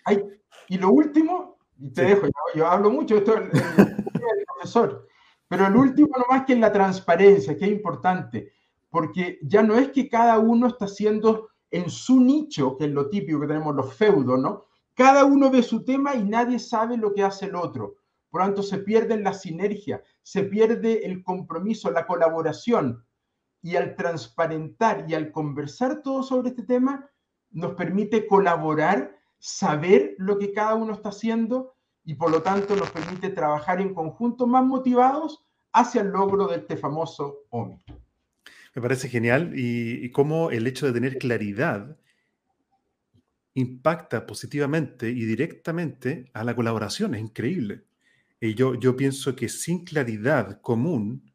[0.04, 0.22] Hay,
[0.68, 5.06] y lo último, y te dejo, yo, hablo mucho, esto es el, profesor,
[5.48, 8.52] pero el último nomás que es la transparencia, que es importante,
[8.90, 13.08] porque ya no es que cada uno está haciendo en su nicho, que es lo
[13.08, 14.66] típico que tenemos los feudos, ¿no?
[14.94, 17.96] Cada uno ve su tema y nadie sabe lo que hace el otro.
[18.30, 23.04] Por lo tanto, se pierde la sinergia, se pierde el compromiso, la colaboración.
[23.62, 27.08] Y al transparentar y al conversar todo sobre este tema,
[27.50, 31.74] nos permite colaborar, saber lo que cada uno está haciendo
[32.04, 36.56] y por lo tanto nos permite trabajar en conjunto más motivados hacia el logro de
[36.56, 37.82] este famoso OMI.
[38.74, 41.96] Me parece genial y, y cómo el hecho de tener claridad
[43.54, 47.14] impacta positivamente y directamente a la colaboración.
[47.14, 47.84] Es increíble.
[48.40, 51.30] Y yo, yo pienso que sin claridad común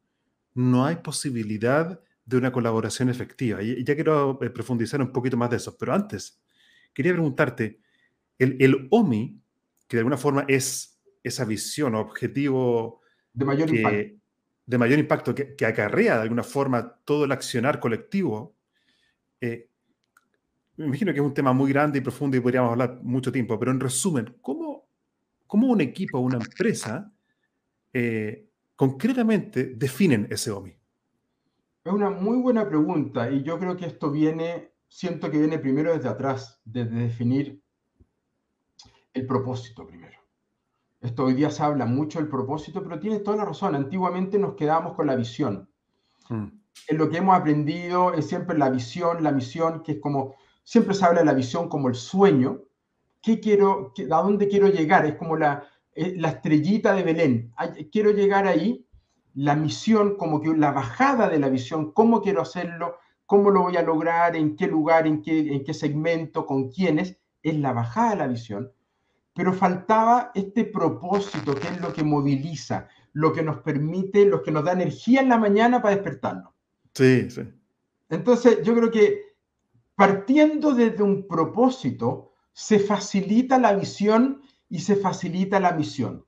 [0.54, 3.62] no hay posibilidad de una colaboración efectiva.
[3.62, 6.40] Y ya quiero eh, profundizar un poquito más de eso, pero antes
[6.92, 7.80] quería preguntarte,
[8.38, 9.40] el, el OMI,
[9.86, 13.00] que de alguna forma es esa visión o objetivo
[13.32, 14.14] de mayor impacto,
[14.66, 18.56] de mayor impacto que, que, acarrea de alguna forma todo el accionar colectivo,
[19.40, 19.70] eh,
[20.76, 23.58] me imagino que es un tema muy grande y profundo y podríamos hablar mucho tiempo,
[23.58, 24.76] pero en resumen, ¿cómo
[25.46, 27.12] ¿Cómo un equipo o una empresa
[27.92, 30.76] eh, concretamente definen ese OMI?
[31.84, 35.94] Es una muy buena pregunta y yo creo que esto viene, siento que viene primero
[35.94, 37.62] desde atrás, desde definir
[39.14, 40.18] el propósito primero.
[41.00, 43.74] Esto hoy día se habla mucho del propósito, pero tiene toda la razón.
[43.74, 45.68] Antiguamente nos quedábamos con la visión.
[46.28, 46.46] Mm.
[46.88, 50.94] En lo que hemos aprendido es siempre la visión, la misión, que es como, siempre
[50.94, 52.60] se habla de la visión como el sueño,
[53.22, 55.04] ¿qué quiero, a dónde quiero llegar?
[55.06, 57.52] Es como la, eh, la estrellita de Belén.
[57.90, 58.86] Quiero llegar ahí,
[59.34, 63.76] la misión, como que la bajada de la visión, cómo quiero hacerlo, cómo lo voy
[63.76, 68.10] a lograr, en qué lugar, en qué, en qué segmento, con quiénes, es la bajada
[68.10, 68.70] de la visión.
[69.36, 74.50] Pero faltaba este propósito, que es lo que moviliza, lo que nos permite, lo que
[74.50, 76.52] nos da energía en la mañana para despertarnos.
[76.94, 77.42] Sí, sí.
[78.08, 79.36] Entonces, yo creo que
[79.94, 86.24] partiendo desde un propósito, se facilita la visión y se facilita la misión.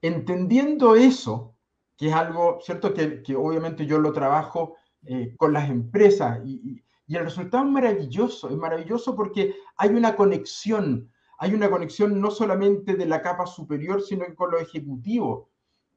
[0.00, 1.56] Entendiendo eso,
[1.96, 2.94] que es algo, ¿cierto?
[2.94, 8.48] Que, obviamente yo lo trabajo eh, con las empresas y, y, el resultado es maravilloso,
[8.48, 11.10] es maravilloso porque hay una conexión,
[11.42, 15.48] hay una conexión no solamente de la capa superior, sino con lo ejecutivo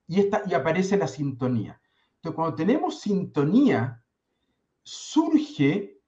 [0.07, 1.81] y, esta, y aparece la sintonía.
[2.15, 4.01] Entonces, cuando tenemos sintonía,
[4.83, 5.99] surge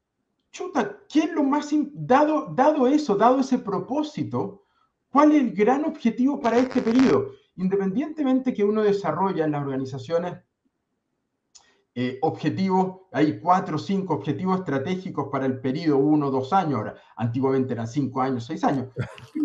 [0.51, 4.63] chuta, ¿qué es lo más, dado, dado eso, dado ese propósito,
[5.09, 7.31] cuál es el gran objetivo para este periodo?
[7.57, 10.37] Independientemente que uno desarrolla en las organizaciones
[11.97, 16.95] eh, objetivos, hay cuatro o cinco objetivos estratégicos para el periodo, uno, dos años, ahora
[17.15, 18.89] antiguamente eran cinco años, seis años.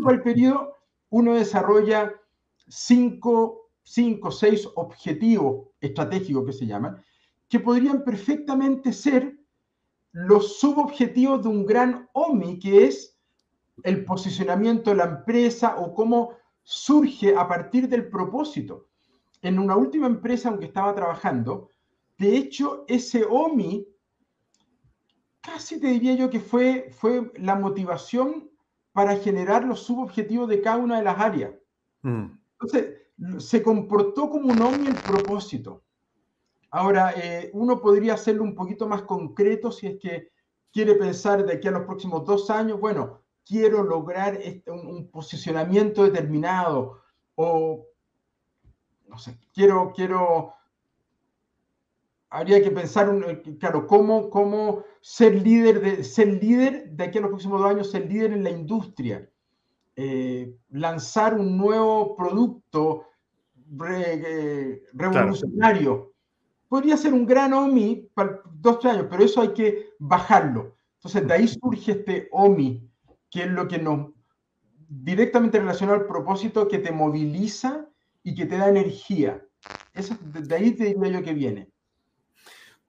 [0.02, 0.74] Para el periodo,
[1.10, 2.12] uno desarrolla
[2.66, 7.00] cinco, cinco, seis objetivos estratégicos que se llaman,
[7.48, 9.38] que podrían perfectamente ser
[10.10, 13.16] los subobjetivos de un gran OMI, que es
[13.84, 16.32] el posicionamiento de la empresa o cómo
[16.64, 18.88] surge a partir del propósito.
[19.40, 21.68] En una última empresa, aunque estaba trabajando,
[22.20, 23.88] de hecho, ese OMI,
[25.40, 28.50] casi te diría yo que fue, fue la motivación
[28.92, 31.54] para generar los subobjetivos de cada una de las áreas.
[32.02, 32.26] Mm.
[32.52, 32.98] Entonces,
[33.38, 35.82] se comportó como un OMI el propósito.
[36.70, 40.30] Ahora, eh, uno podría hacerlo un poquito más concreto si es que
[40.70, 46.04] quiere pensar de aquí a los próximos dos años, bueno, quiero lograr este, un, posicionamiento
[46.04, 47.00] determinado
[47.34, 47.86] o,
[49.08, 50.59] no sé, quiero, quiero
[52.30, 57.22] habría que pensar, eh, claro, cómo, cómo ser líder de ser líder de aquí a
[57.22, 59.28] los próximos dos años, ser líder en la industria,
[59.96, 63.06] eh, lanzar un nuevo producto
[63.88, 66.12] eh, revolucionario.
[66.68, 70.76] Podría ser un gran OMI para dos años, pero eso hay que bajarlo.
[70.94, 72.88] Entonces, de ahí surge este OMI,
[73.28, 74.10] que es lo que nos
[74.88, 77.86] directamente relacionado al propósito que te moviliza
[78.22, 79.44] y que te da energía.
[79.94, 81.68] Eso, de ahí te diría yo que viene.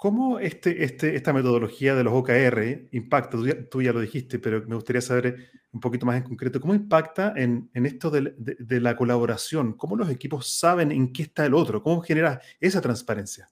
[0.02, 3.38] ¿Cómo este, este, esta metodología de los OKR impacta?
[3.70, 7.36] Tú ya, lo dijiste, pero me gustaría saber un poquito más en concreto, ¿cómo impacta
[7.36, 9.74] en, esto de, la colaboración?
[9.74, 11.84] ¿Cómo los equipos saben en qué está el otro?
[11.84, 13.52] ¿Cómo genera esa transparencia?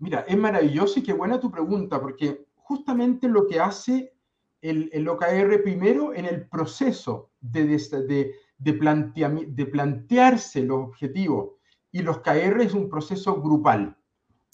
[0.00, 4.12] Mira, es maravilloso y qué buena tu pregunta, porque justamente lo que hace
[4.60, 11.50] el, el OKR primero en el proceso de, de, de plantearse los objetivos
[11.92, 13.96] y los KR es un proceso grupal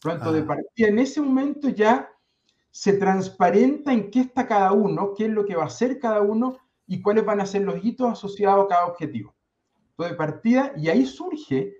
[0.02, 0.46] Pronto de ah.
[0.46, 2.10] partida, en ese momento ya
[2.70, 6.20] se transparenta en qué está cada uno, qué es lo que va a hacer cada
[6.20, 9.34] uno y cuáles van a ser los hitos asociados a cada objetivo.
[9.90, 11.74] Entonces, de partida, y ahí surge,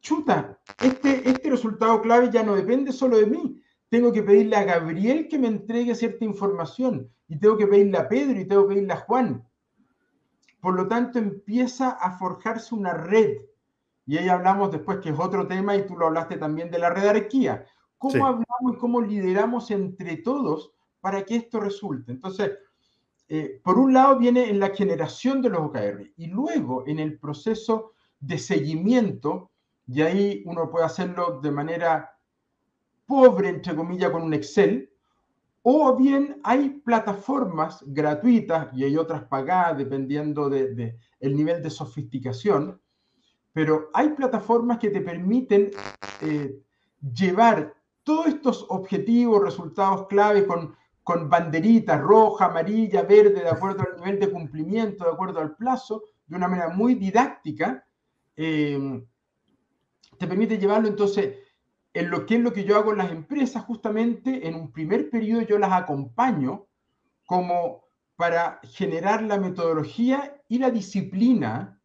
[0.00, 3.62] chuta, este, este resultado clave ya no depende solo de mí.
[3.88, 8.08] Tengo que pedirle a Gabriel que me entregue cierta información y tengo que pedirle a
[8.08, 9.46] Pedro y tengo que pedirle a Juan.
[10.60, 13.36] Por lo tanto, empieza a forjarse una red
[14.06, 16.90] y ahí hablamos después, que es otro tema, y tú lo hablaste también de la
[16.90, 17.64] redarquía.
[17.98, 22.10] ¿Cómo hablamos y cómo lideramos entre todos para que esto resulte?
[22.10, 22.50] Entonces,
[23.28, 27.18] eh, por un lado viene en la generación de los OKR y luego en el
[27.18, 29.52] proceso de seguimiento,
[29.86, 32.18] y ahí uno puede hacerlo de manera
[33.06, 34.90] pobre, entre comillas, con un Excel,
[35.62, 41.70] o bien hay plataformas gratuitas y hay otras pagadas dependiendo del de, el nivel de
[41.70, 42.81] sofisticación,
[43.52, 45.70] pero hay plataformas que te permiten
[46.20, 46.58] eh,
[47.00, 53.96] llevar todos estos objetivos, resultados clave con, con banderitas roja, amarilla, verde, de acuerdo al
[53.96, 57.86] nivel de cumplimiento, de acuerdo al plazo, de una manera muy didáctica,
[58.36, 59.04] em,
[60.18, 60.88] te permite llevarlo.
[60.88, 61.36] Entonces
[61.94, 65.10] en lo que es lo que yo hago en las empresas, justamente en un primer
[65.10, 66.66] periodo yo las acompaño
[67.26, 67.84] como
[68.16, 71.80] para generar la metodología y la disciplina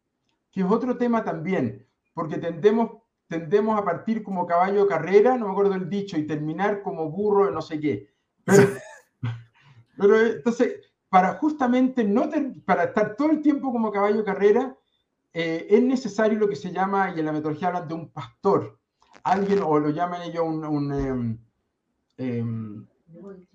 [0.50, 5.46] que es otro tema también, porque tendemos, tendemos a partir como caballo de carrera, no
[5.46, 8.10] me acuerdo del dicho, y terminar como burro de no sé qué.
[8.44, 12.28] Pero, entonces, para justamente no
[12.64, 14.76] para estar todo el tiempo como caballo de carrera,
[15.32, 18.78] eh, es necesario lo que se llama, y en la metodología hablan de un pastor,
[19.22, 21.38] alguien, o lo llaman ellos un, un em,
[22.16, 22.86] em,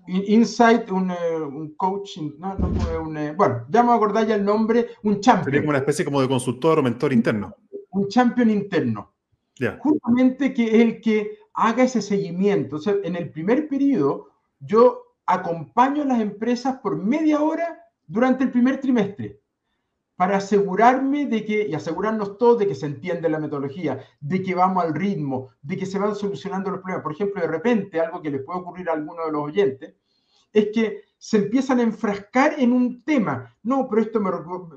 [0.08, 4.36] Insight, un, eh, un coach, no, no fue un, eh, bueno, ya me acordar ya
[4.36, 5.46] el nombre, un champion.
[5.46, 7.56] Sería como una especie como de consultor o mentor interno.
[7.92, 9.14] Un champion interno.
[9.80, 12.78] Justamente que es el que haga ese seguimiento.
[12.78, 18.44] O sea, en el primer periodo, yo acompaño a las empresas por media hora durante
[18.44, 19.43] el primer trimestre
[20.16, 24.54] para asegurarme de que, y asegurarnos todos de que se entiende la metodología, de que
[24.54, 27.04] vamos al ritmo, de que se van solucionando los problemas.
[27.04, 29.96] Por ejemplo, de repente, algo que les puede ocurrir a alguno de los oyentes,
[30.52, 33.58] es que se empiezan a enfrascar en un tema.
[33.64, 34.30] No, pero esto me,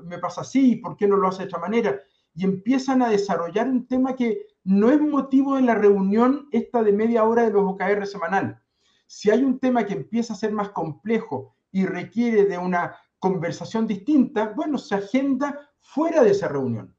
[0.05, 2.01] me pasa así, ¿por qué no lo hace de esta manera?
[2.33, 6.93] Y empiezan a desarrollar un tema que no es motivo de la reunión esta de
[6.93, 8.61] media hora de los OKR semanal.
[9.05, 13.87] Si hay un tema que empieza a ser más complejo y requiere de una conversación
[13.87, 16.95] distinta, bueno, se agenda fuera de esa reunión.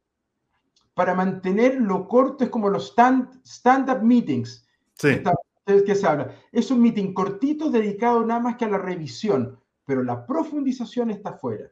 [0.94, 2.94] Para mantener lo corto es como los
[3.44, 4.66] stand-up meetings.
[4.94, 5.22] Sí.
[5.86, 6.34] que se habla.
[6.50, 11.34] Es un meeting cortito dedicado nada más que a la revisión, pero la profundización está
[11.34, 11.70] fuera.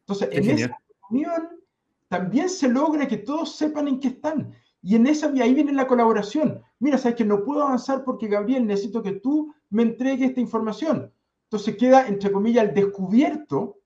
[0.00, 1.48] Entonces, en esa reunión
[2.08, 4.54] también se logra que todos sepan en qué están.
[4.80, 6.62] Y en esa, ahí viene la colaboración.
[6.78, 11.10] Mira, sabes que no puedo avanzar porque Gabriel, necesito que tú me entregues esta información.
[11.54, 13.78] Entonces queda, entre comillas, el descubierto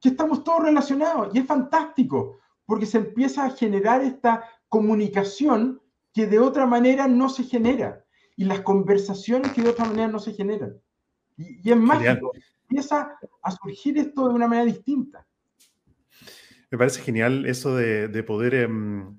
[0.00, 5.82] que estamos todos relacionados y es fantástico porque se empieza a generar esta comunicación
[6.14, 8.02] que de otra manera no se genera
[8.34, 10.80] y las conversaciones que de otra manera no se generan.
[11.36, 12.32] Y, y es mágico.
[12.62, 15.26] Empieza a surgir esto de una manera distinta.
[16.70, 19.18] Me parece genial eso de, de poder em,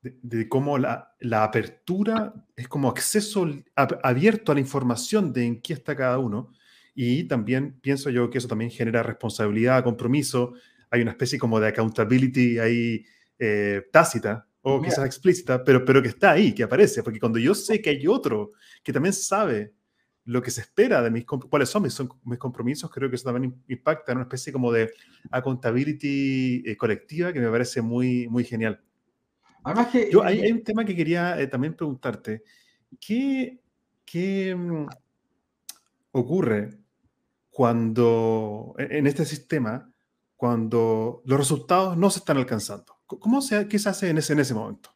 [0.00, 5.74] de, cómo la, la, apertura es como acceso abierto a la información de en qué
[5.74, 6.52] está cada uno.
[6.94, 10.54] Y también pienso yo que eso también genera responsabilidad, compromiso.
[10.90, 13.04] Hay una especie como de accountability ahí
[13.38, 17.02] eh, tácita o quizás explícita, pero, pero que está ahí, que aparece.
[17.02, 19.72] Porque cuando yo sé que hay otro que también sabe
[20.24, 23.62] lo que se espera de mis, cuáles son mis, mis compromisos, creo que eso también
[23.68, 24.92] impacta en una especie como de
[25.30, 28.80] accountability eh, colectiva que me parece muy, muy genial.
[29.64, 30.10] Además que...
[30.10, 32.42] Yo, hay, un tema que quería eh, también preguntarte.
[33.00, 33.60] ¿Qué,
[34.04, 34.86] qué mm,
[36.12, 36.79] ocurre
[37.50, 39.92] cuando, e, en este sistema,
[40.36, 42.96] cuando los resultados no se están alcanzando?
[43.06, 44.90] ¿Cómo se, ¿Qué se hace en ese, en ese momento?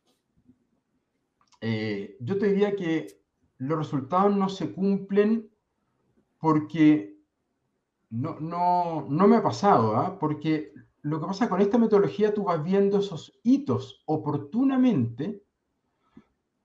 [1.60, 3.20] Eh, yo te diría que
[3.58, 5.50] los resultados no se cumplen
[6.38, 7.18] porque
[8.10, 10.18] no, no, no me ha pasado, ¿ah?
[10.18, 15.43] porque lo que pasa con esta metodología, tú vas viendo esos hitos oportunamente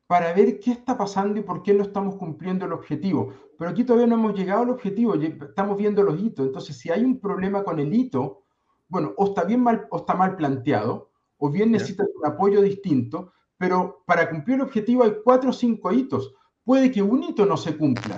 [0.09, 3.31] para ver qué está pasando y por qué no estamos cumpliendo el objetivo.
[3.59, 6.47] Pero aquí todavía no hemos llegado al objetivo, estamos viendo los hitos.
[6.47, 8.41] Entonces, si hay un problema con el hito,
[8.87, 13.33] bueno, o está bien mal, o está mal planteado, o bien necesita un apoyo distinto,
[13.55, 16.33] pero para cumplir el objetivo hay cuatro o cinco hitos.
[16.63, 18.17] Puede que un hito no se cumpla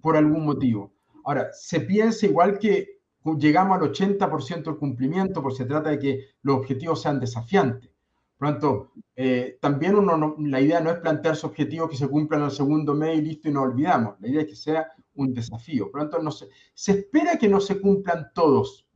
[0.00, 0.92] por algún motivo.
[1.24, 2.98] Ahora, se piensa igual que
[3.38, 7.92] llegamos al 80% del cumplimiento, porque se trata de que los objetivos sean desafiantes.
[8.38, 9.96] Tanto, eh, también
[10.50, 13.52] la idea no es plantearse objetivos que se cumplan al segundo mes y listo y
[13.52, 14.14] nos olvidamos.
[14.20, 15.90] La idea es que sea un desafío.
[15.92, 18.86] Tanto, no se, se espera que no se cumplan todos,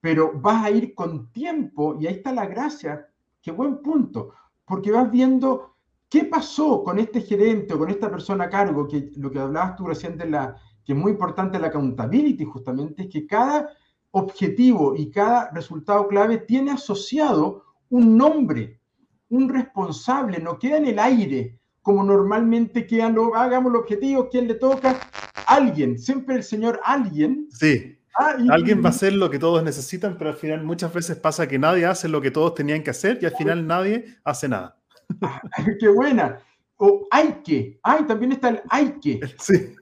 [0.00, 3.08] pero vas a ir con tiempo y ahí está la gracia.
[3.40, 4.34] Qué buen punto,
[4.66, 5.76] porque vas viendo
[6.10, 9.76] qué pasó con este gerente o con esta persona a cargo, que lo que hablabas
[9.76, 13.70] tú recién de la, que es muy importante la accountability justamente, es que cada
[14.10, 18.80] objetivo y cada resultado clave tiene asociado un nombre,
[19.28, 24.48] un responsable, no queda en el aire, como normalmente quedan, lo, hagamos el objetivo, ¿quién
[24.48, 24.98] le toca?
[25.46, 27.48] Alguien, siempre el señor alguien.
[27.50, 27.96] Sí.
[28.18, 31.46] Ah, alguien va a hacer lo que todos necesitan, pero al final muchas veces pasa
[31.46, 34.76] que nadie hace lo que todos tenían que hacer y al final nadie hace nada.
[35.22, 35.40] Ah,
[35.80, 36.40] ¡Qué buena!
[36.76, 39.20] O hay que, hay, también está el hay que.
[39.38, 39.74] Sí.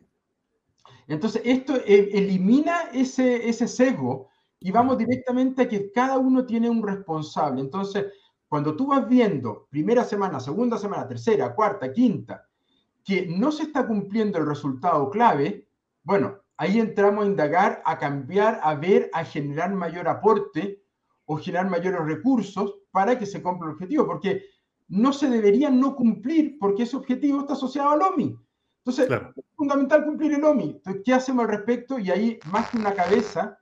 [1.06, 4.28] Entonces, esto e, elimina ese, ese sesgo
[4.60, 7.60] y vamos directamente a que cada uno tiene un responsable.
[7.60, 8.06] Entonces,
[8.48, 12.46] cuando tú vas viendo primera semana, segunda semana, tercera, cuarta, quinta,
[13.04, 15.68] que no se está cumpliendo el resultado clave,
[16.02, 20.82] bueno, ahí entramos a indagar, a cambiar, a ver, a generar mayor aporte
[21.26, 24.44] o generar mayores recursos para que se cumpla el objetivo, porque
[24.88, 28.36] no se debería no cumplir porque ese objetivo está asociado al OMI.
[28.84, 30.70] Entonces, es fundamental cumplir el OMI.
[30.70, 31.98] Entonces, ¿qué hacemos al respecto?
[31.98, 33.58] Y ahí, más que una cabeza,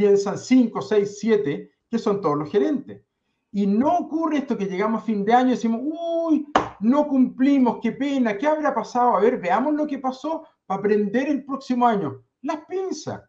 [0.00, 3.02] piensan 5, 6, 7, que son todos los gerentes.
[3.52, 6.46] Y no ocurre esto que llegamos a fin de año y decimos, uy,
[6.80, 9.16] no cumplimos, qué pena, ¿qué habrá pasado?
[9.16, 12.22] A ver, veamos lo que pasó para aprender el próximo año.
[12.40, 13.20] Las pinzas.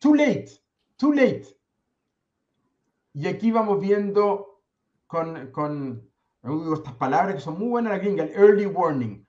[0.00, 0.50] Too late,
[0.96, 1.46] too late.
[3.14, 4.60] Y aquí vamos viendo
[5.06, 6.10] con, con
[6.74, 9.24] estas palabras que son muy buenas la gringa, el early warning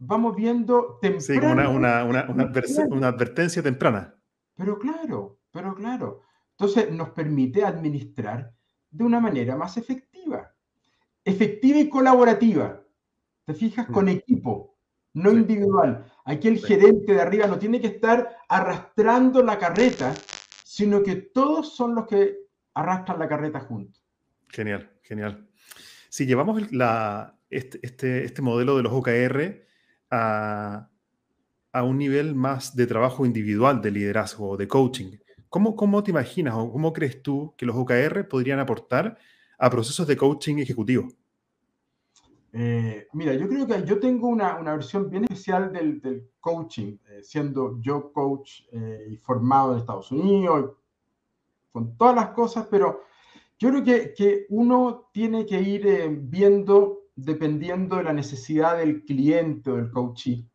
[0.00, 1.20] vamos viendo temprano.
[1.20, 4.14] Sí, una, una, una, advertencia temprana.
[4.56, 6.22] Pero claro, pero claro.
[6.52, 8.52] Entonces nos permite administrar
[8.90, 10.54] de una manera más efectiva.
[11.24, 12.82] Efectiva y colaborativa.
[13.44, 13.86] ¿Te fijas?
[13.86, 14.08] Con mm.
[14.08, 14.76] equipo,
[15.14, 16.04] no individual.
[16.24, 20.14] Aquí el gerente de arriba no tiene que estar arrastrando la carreta,
[20.64, 22.38] sino que todos son los que
[22.74, 24.04] arrastran la carreta juntos.
[24.48, 25.48] Genial, genial.
[26.08, 29.64] Si llevamos la, este, este, este modelo de los OKR,
[30.10, 30.88] a,
[31.82, 35.16] un nivel más de trabajo individual, de liderazgo, de coaching.
[35.50, 39.18] ¿Cómo, ¿Cómo te imaginas o cómo crees tú que los OKR podrían aportar
[39.58, 41.08] a procesos de coaching ejecutivo?
[42.52, 46.96] Eh, mira, yo creo que yo tengo una, una versión bien especial del, del coaching,
[47.08, 50.76] eh, siendo yo coach eh, y formado en Estados Unidos,
[51.72, 53.02] con todas las cosas, pero
[53.58, 59.70] yo creo que, que uno tiene que ir viendo dependiendo de la necesidad del cliente
[59.70, 60.49] o del coachee.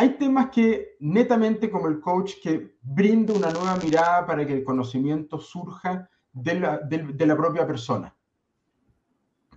[0.00, 4.62] Hay temas que netamente como el coach que brinda una nueva mirada para que el
[4.62, 8.14] conocimiento surja de la, de, la propia persona.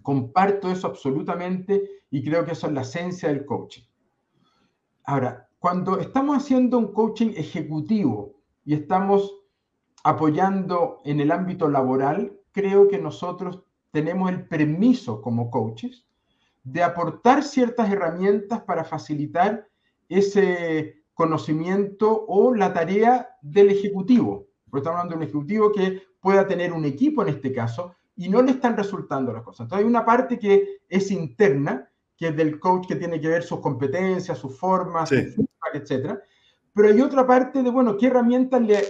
[0.01, 3.83] Comparto eso absolutamente y creo que eso es la esencia del coaching.
[5.03, 8.33] Ahora, cuando estamos haciendo un coaching ejecutivo
[8.65, 9.43] y estamos
[10.03, 13.61] apoyando en el ámbito laboral, creo que nosotros
[13.91, 16.07] tenemos el permiso como coaches
[16.63, 19.67] de aportar ciertas herramientas para facilitar
[20.17, 24.47] ese conocimiento o la tarea del ejecutivo.
[24.69, 28.29] Porque estamos hablando de un ejecutivo que pueda tener un equipo en este caso y
[28.29, 29.65] no le están resultando las cosas.
[29.65, 33.43] Entonces hay una parte que es interna, que es del coach que tiene que ver
[33.43, 36.19] sus competencias, sus formas, su feedback, etc.
[36.73, 38.81] Pero hay otra parte de, bueno, ¿qué herramientas le,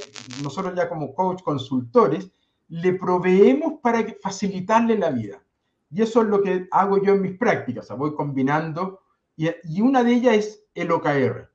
[0.43, 2.29] nosotros ya como coach, consultores,
[2.67, 5.41] le proveemos para facilitarle la vida?
[5.89, 9.01] Y eso es lo que hago yo en mis prácticas, o voy combinando,
[9.35, 11.49] y, y una de ellas es el OKR.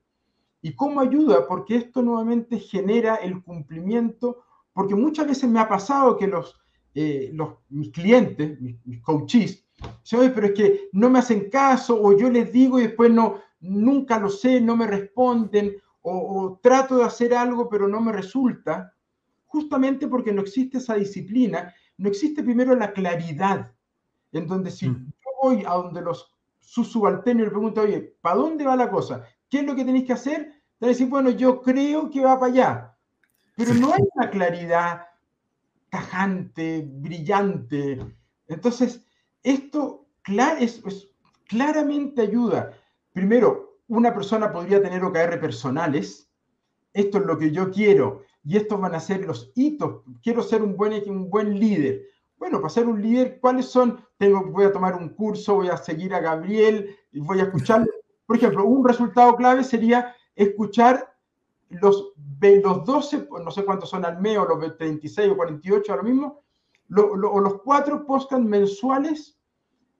[0.61, 1.47] ¿Y cómo ayuda?
[1.47, 4.43] Porque esto nuevamente genera el cumplimiento,
[4.73, 6.59] porque muchas veces me ha pasado que los,
[6.95, 9.67] eh, los mis clientes, mis, mis coaches,
[10.03, 13.39] dicen, pero es que no me hacen caso, o yo les digo y después no,
[13.59, 18.93] nunca lo sé, no me responden, o, trato de hacer algo pero no me resulta,
[19.45, 23.73] justamente porque no existe esa disciplina, no existe primero la claridad,
[24.31, 25.05] en donde si mm.
[25.05, 26.36] yo voy a donde los
[26.67, 29.23] sus subalternos le pregunto, oye, ¿para dónde va la cosa?
[29.49, 30.61] ¿Qué es lo que tenéis que hacer?
[30.77, 32.97] Te decir, bueno, yo creo que va para allá,
[33.55, 35.07] pero no hay una claridad
[35.89, 38.05] tajante, brillante.
[38.47, 39.01] Entonces,
[39.43, 40.09] esto
[40.59, 41.07] es, es,
[41.47, 42.73] claramente ayuda.
[43.13, 46.29] Primero, una persona podría tener OKR personales.
[46.91, 50.03] Esto es lo que yo quiero y estos van a ser los hitos.
[50.21, 52.03] Quiero ser un buen, un buen líder.
[52.37, 53.99] Bueno, para ser un líder, ¿cuáles son?
[54.17, 57.87] Tengo, voy a tomar un curso, voy a seguir a Gabriel y voy a escucharlo.
[58.25, 61.15] Por ejemplo, un resultado clave sería escuchar
[61.69, 66.03] los, los 12, no sé cuántos son al mes, o los 36 o 48 ahora
[66.03, 66.43] mismo,
[66.95, 69.37] o los cuatro podcasts mensuales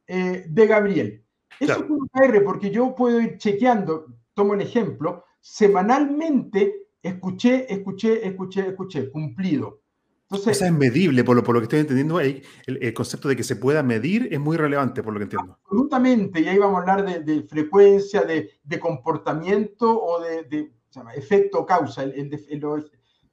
[0.08, 1.24] eh, de Gabriel.
[1.60, 8.26] Eso es un PR porque yo puedo ir chequeando, tomo el ejemplo, semanalmente escuché, escuché,
[8.26, 9.82] escuché, escuché, cumplido.
[10.30, 13.38] Entonces, Eso es medible, por lo, por lo que estoy entendiendo, el, el, concepto de
[13.38, 15.58] que se pueda medir es muy relevante, por lo que entiendo.
[15.64, 20.74] Absolutamente, y ahí vamos a hablar de, frecuencia, de, de, comportamiento o de, de
[21.16, 22.04] efecto causa.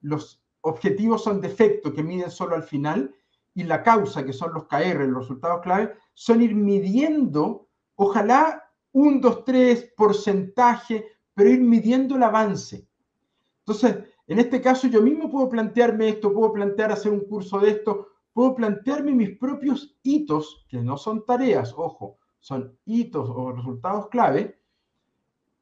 [0.02, 3.12] los objetivos son de efecto que miden solo al final,
[3.54, 9.20] y la causa, que son los KR, los resultados clave, son ir midiendo, ojalá un,
[9.20, 12.86] dos, tres, porcentaje, pero ir midiendo el avance.
[13.60, 13.96] Entonces,
[14.26, 18.08] en este caso yo mismo puedo plantearme esto, puedo plantear hacer un curso de esto,
[18.32, 24.58] puedo plantearme mis propios hitos, que no son tareas, ojo, son hitos o resultados clave,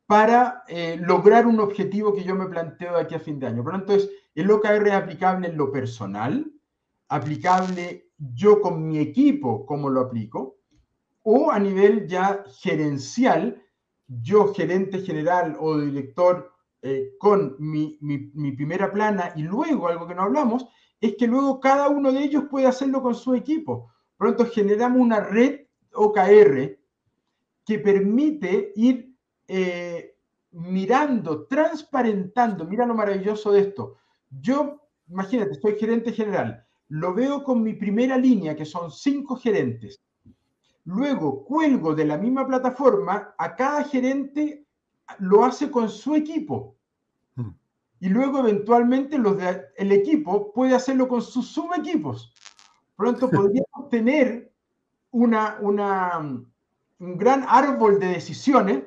[0.07, 3.63] para eh, lograr un objetivo que yo me planteo de aquí a fin de año.
[3.63, 6.53] Por lo tanto, es, el OKR es aplicable en lo personal,
[7.09, 10.59] aplicable yo con mi equipo, cómo lo aplico,
[11.23, 13.63] o a nivel ya gerencial,
[14.07, 16.52] yo gerente general o director
[16.85, 17.97] eh, con mi,
[18.57, 20.67] primera plana y luego algo que no hablamos,
[21.01, 23.93] es que luego cada uno de ellos puede hacerlo con su equipo.
[24.17, 25.61] Pronto generamos una red
[25.93, 26.77] OKR
[27.65, 29.15] que permite ir
[29.47, 30.17] eh,
[30.51, 33.99] mirando, transparentando, mira lo maravilloso de esto.
[34.29, 40.03] Yo, imagínate, soy gerente general, lo veo con mi primera línea, que son cinco gerentes.
[40.85, 44.62] Luego cuelgo de la misma plataforma a cada gerente
[45.19, 46.77] lo hace con su equipo.
[47.35, 47.51] Hmm.
[48.01, 52.33] Y luego eventualmente los de, el equipo puede hacerlo con sus subequipos.
[52.97, 54.53] Pronto podríamos tener
[55.11, 58.85] una, una, un gran árbol de decisiones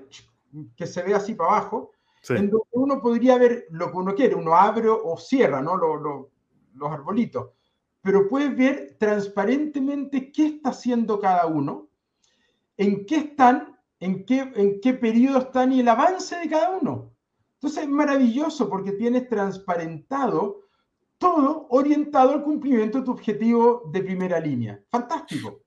[0.75, 1.91] que se ve así para abajo,
[2.29, 4.35] en donde uno podría ver lo que uno quiere.
[4.35, 5.77] Uno abre o cierra ¿no?
[5.77, 7.51] los arbolitos.
[8.01, 11.87] Pero puedes ver transparentemente qué está haciendo cada uno,
[12.77, 17.13] en qué están en qué, en qué periodo están y el avance de cada uno.
[17.55, 20.65] Entonces es maravilloso porque tienes transparentado
[21.17, 24.79] todo orientado al cumplimiento de tu objetivo de primera línea.
[24.91, 25.65] Fantástico.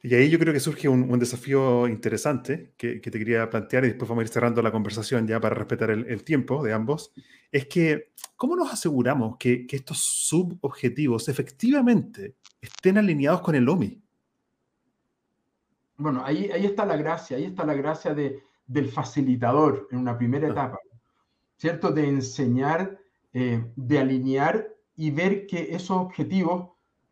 [0.00, 4.08] Y ahí yo creo que surge un, desafío interesante que, te quería plantear y después
[4.08, 7.12] vamos a ir cerrando la conversación ya para respetar el, tiempo de ambos.
[7.50, 14.00] Es que, ¿cómo nos aseguramos que, que estos subobjetivos efectivamente estén alineados con el OMI?
[15.98, 20.16] Bueno, ahí, ahí está la gracia, ahí está la gracia de, del facilitador en una
[20.16, 20.52] primera ah.
[20.52, 20.78] etapa,
[21.56, 21.90] ¿cierto?
[21.90, 22.98] De enseñar,
[23.32, 26.70] eh, de alinear y ver que esos objetivos,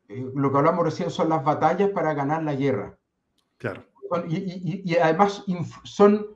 [0.08, 2.96] eh, lo que hablamos recién, son las batallas para ganar la guerra.
[3.58, 3.84] Claro.
[4.28, 5.44] Y, y, y además
[5.82, 6.26] son,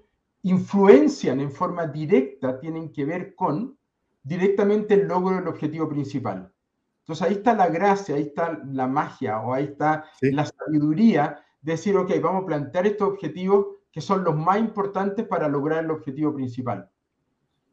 [0.43, 3.79] influencian en forma directa, tienen que ver con
[4.23, 6.53] directamente el logro del objetivo principal.
[7.01, 11.97] Entonces ahí está la gracia, ahí está la magia o ahí está la sabiduría decir,
[11.97, 16.35] ok, vamos a plantear estos objetivos que son los más importantes para lograr el objetivo
[16.35, 16.89] principal.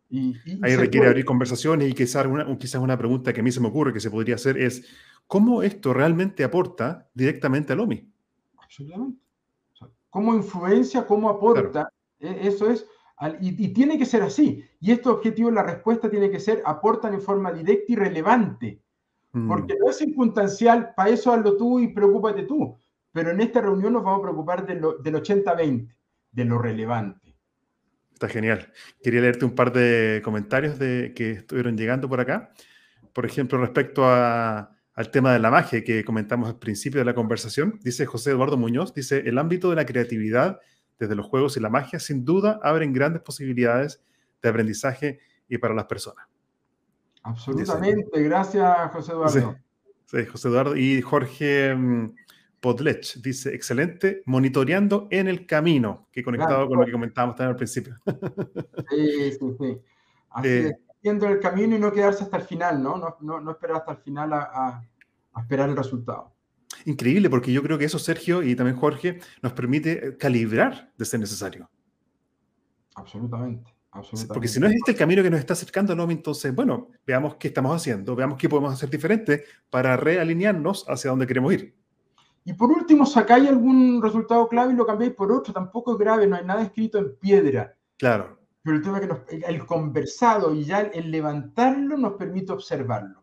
[0.09, 3.59] Y, Ahí requiere abrir conversaciones y quizás una, quizás una pregunta que a mí se
[3.59, 4.85] me ocurre que se podría hacer es,
[5.27, 8.09] ¿cómo esto realmente aporta directamente al OMI?
[8.57, 9.19] Absolutamente.
[10.09, 11.91] ¿Cómo influencia, cómo aporta?
[12.19, 12.88] E, eso es,
[13.41, 14.63] y, tiene que ser así.
[14.79, 18.81] Y este objetivo, la respuesta tiene que ser, aportan en forma directa y relevante.
[19.33, 19.47] Mm.
[19.47, 22.77] Porque no es circunstancial, para eso hazlo tú y preocúpate tú.
[23.18, 25.91] Pero en esta reunión nos vamos a preocupar del 80-20,
[26.34, 27.36] de lo relevante.
[28.13, 28.72] Está genial.
[29.01, 32.51] Quería leerte un par de comentarios de, que estuvieron llegando por acá.
[33.13, 37.80] Por ejemplo, respecto al tema de la magia que comentamos al principio de la conversación,
[37.82, 40.59] dice José Eduardo Muñoz, dice, el ámbito de la creatividad
[40.99, 43.99] desde los juegos y la magia sin duda abren grandes posibilidades
[44.43, 46.28] de aprendizaje y para las personas.
[47.24, 49.57] Absolutamente, gracias José Eduardo.
[50.05, 52.13] Sí, José Eduardo y Jorge mm,
[52.60, 57.58] Podlech dice, excelente, monitoreando en el camino, que conectado con lo que comentábamos también al
[57.58, 57.95] principio.
[58.89, 59.78] Sí, sí, sí.
[60.30, 62.97] Así eh, el camino y no quedarse hasta el final, ¿no?
[62.97, 64.84] No, no, no esperar hasta el final a,
[65.34, 66.34] a, esperar el resultado.
[66.86, 71.20] Increíble, porque yo creo que eso, Sergio, y también Jorge, nos permite calibrar de ser
[71.20, 71.70] necesario.
[72.95, 73.74] Absolutamente.
[73.91, 74.34] Absolutamente.
[74.34, 77.36] Porque si no es este el camino que nos está acercando al entonces, bueno, veamos
[77.36, 81.76] qué estamos haciendo, veamos qué podemos hacer diferente para realinearnos hacia donde queremos ir.
[82.48, 85.52] Y por último, sacáis algún resultado clave y lo cambiáis por otro.
[85.52, 87.76] Tampoco es grave, no hay nada escrito en piedra.
[87.98, 88.39] Claro.
[88.64, 93.22] Pero el tema es que el conversado y ya el levantarlo nos permite observarlo.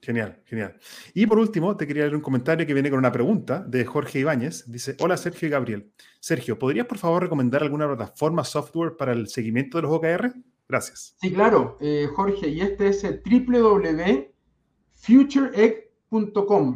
[0.00, 0.78] Genial, genial.
[1.12, 4.20] Y por último, te quería leer un comentario que viene con una pregunta de Jorge
[4.20, 4.64] Ibáñez.
[4.66, 5.92] Dice, hola Sergio y Gabriel.
[6.18, 10.32] Sergio, ¿podrías por favor recomendar alguna plataforma software para el seguimiento de los OKR?
[10.66, 11.14] Gracias.
[11.20, 15.84] Sí, claro, eh, Jorge, y este es www.futureegg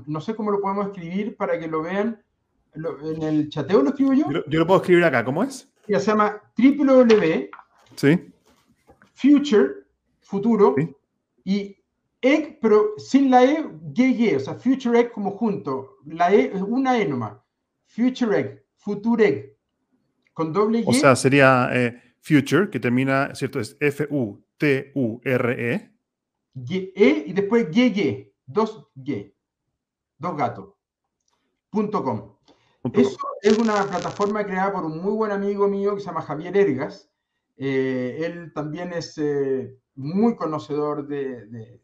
[0.06, 2.22] no sé cómo lo podemos escribir para que lo vean.
[2.74, 4.30] ¿En el chateo lo escribo yo?
[4.30, 5.70] Yo, lo puedo escribir acá, ¿cómo es?
[5.86, 7.50] Ya se llama www.
[7.96, 8.32] Sí.
[9.14, 9.68] Future,
[10.20, 10.74] futuro.
[11.44, 11.76] Y
[12.20, 15.98] egg, pero sin la E, GG, o sea, future egg como junto.
[16.06, 17.34] La E es una E nomás.
[17.86, 19.56] Future egg, future egg.
[20.34, 23.58] Con doble O sea, sería eh, future, que termina, ¿cierto?
[23.58, 24.30] Es F-U-T-U-R-E.
[26.70, 29.32] E y después GG dos g
[30.18, 30.74] dos gatos,
[31.70, 32.36] com.
[32.94, 36.56] Eso es una plataforma creada por un muy buen amigo mío que se llama Javier
[36.56, 37.10] Ergas.
[37.56, 41.80] Eh, él también es eh, muy conocedor de,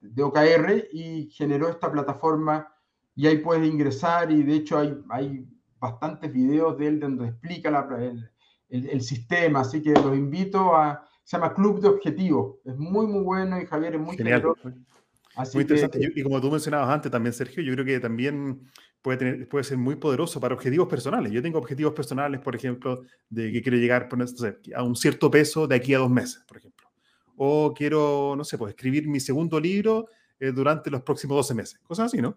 [0.00, 2.72] de, OKR y generó esta plataforma
[3.14, 5.46] y ahí puedes ingresar y de hecho hay, hay
[5.78, 8.30] bastantes videos de él donde explica el,
[8.68, 13.22] el, sistema, así que los invito a, se llama Club de Objetivos, es muy muy
[13.22, 14.72] bueno y Javier es muy generoso
[15.54, 16.12] muy interesante.
[16.14, 18.60] y como tú mencionabas antes también, Sergio, yo creo que también
[19.02, 21.32] puede, tener, puede ser muy poderoso para objetivos personales.
[21.32, 24.08] Yo tengo objetivos personales, por ejemplo, de que quiero llegar
[24.74, 26.88] a un cierto peso de aquí a dos meses, por ejemplo.
[27.36, 30.08] O quiero, no sé, pues escribir mi segundo libro
[30.40, 31.80] eh, durante los próximos 12 meses.
[31.80, 32.36] Cosas así, ¿no?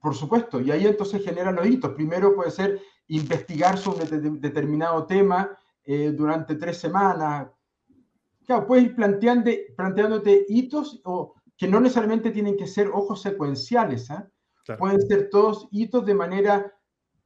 [0.00, 0.60] Por supuesto.
[0.60, 1.92] Y ahí entonces generan los hitos.
[1.92, 7.48] Primero puede ser investigar sobre determinado tema eh, durante tres semanas.
[8.44, 14.10] Claro, puedes ir planteando, planteándote hitos o que no necesariamente tienen que ser ojos secuenciales,
[14.10, 14.28] ¿ah?
[14.80, 16.76] pueden ser todos hitos de manera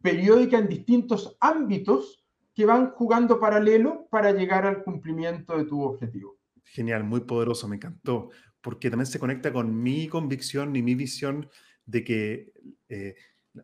[0.03, 2.22] periódica en distintos ámbitos
[2.53, 6.37] que van jugando paralelo para llegar al cumplimiento de tu objetivo.
[6.64, 8.28] Genial, muy poderoso, me encantó,
[8.61, 11.49] porque también se conecta con mi convicción y mi visión
[11.87, 12.53] de que,
[12.91, 13.14] eh,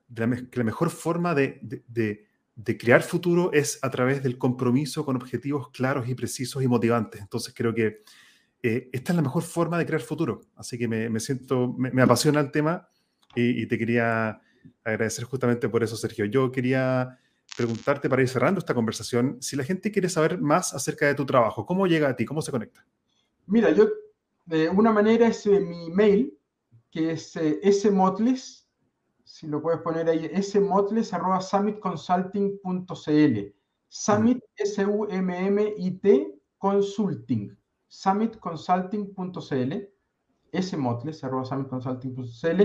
[0.09, 0.27] la,
[0.64, 6.14] mejor forma de, de, crear futuro es a través del compromiso con objetivos claros y
[6.14, 7.20] precisos y motivantes.
[7.20, 8.05] Entonces creo que
[8.62, 10.42] eh, esta es la mejor forma de crear futuro.
[10.54, 12.88] Así que me, siento, me, apasiona el tema
[13.34, 14.40] y, te quería
[14.84, 16.24] agradecer justamente por eso, Sergio.
[16.26, 17.18] Yo quería
[17.56, 21.26] preguntarte para ir cerrando esta conversación, si la gente quiere saber más acerca de tu
[21.26, 22.24] trabajo, ¿cómo llega a ti?
[22.24, 22.86] ¿Cómo se conecta?
[23.46, 23.88] Mira, yo,
[24.46, 26.38] de una manera es eh, mi mail,
[26.90, 28.68] que es eh, smotles,
[29.24, 31.40] si lo puedes poner ahí, smotles arroba.
[33.94, 37.54] Summit, S-U-M-M-I-T, consulting
[37.93, 39.72] summitconsulting.cl,
[40.62, 42.62] smotles, arroba summitconsulting.cl.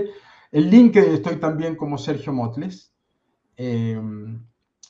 [0.52, 2.94] El link estoy también como Sergio Motles.
[3.58, 4.42] Em,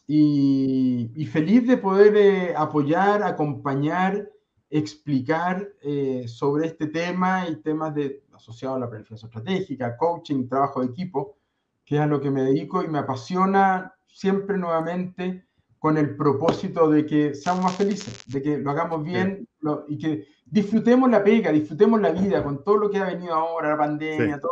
[0.05, 4.29] y, feliz de poder eh, apoyar, acompañar,
[4.69, 10.81] explicar eh, sobre este tema y temas de, asociados a la planificación estratégica, coaching, trabajo
[10.81, 11.39] de equipo,
[11.83, 15.46] que es a lo que me dedico y me apasiona siempre nuevamente
[15.87, 19.47] con el propósito de que seamos más felices, de que lo hagamos bien
[19.87, 23.69] y que disfrutemos la pega, disfrutemos la vida con todo lo que ha venido ahora,
[23.69, 24.51] la pandemia, todo.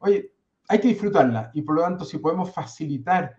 [0.00, 0.32] Oye,
[0.66, 3.36] hay que disfrutarla y por lo tanto si podemos facilitar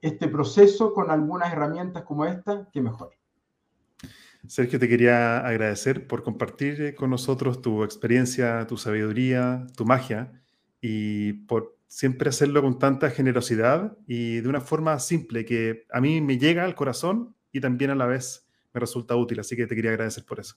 [0.00, 3.10] este proceso con algunas herramientas como esta, qué mejor.
[4.46, 10.32] Sergio, te quería agradecer por compartir eh, con nosotros tu experiencia, tu sabiduría, tu magia
[10.80, 16.20] y por siempre hacerlo con tanta generosidad y de una forma simple que a mí
[16.20, 19.40] me llega al corazón y también a la vez me resulta útil.
[19.40, 20.56] Así que te quería agradecer por eso.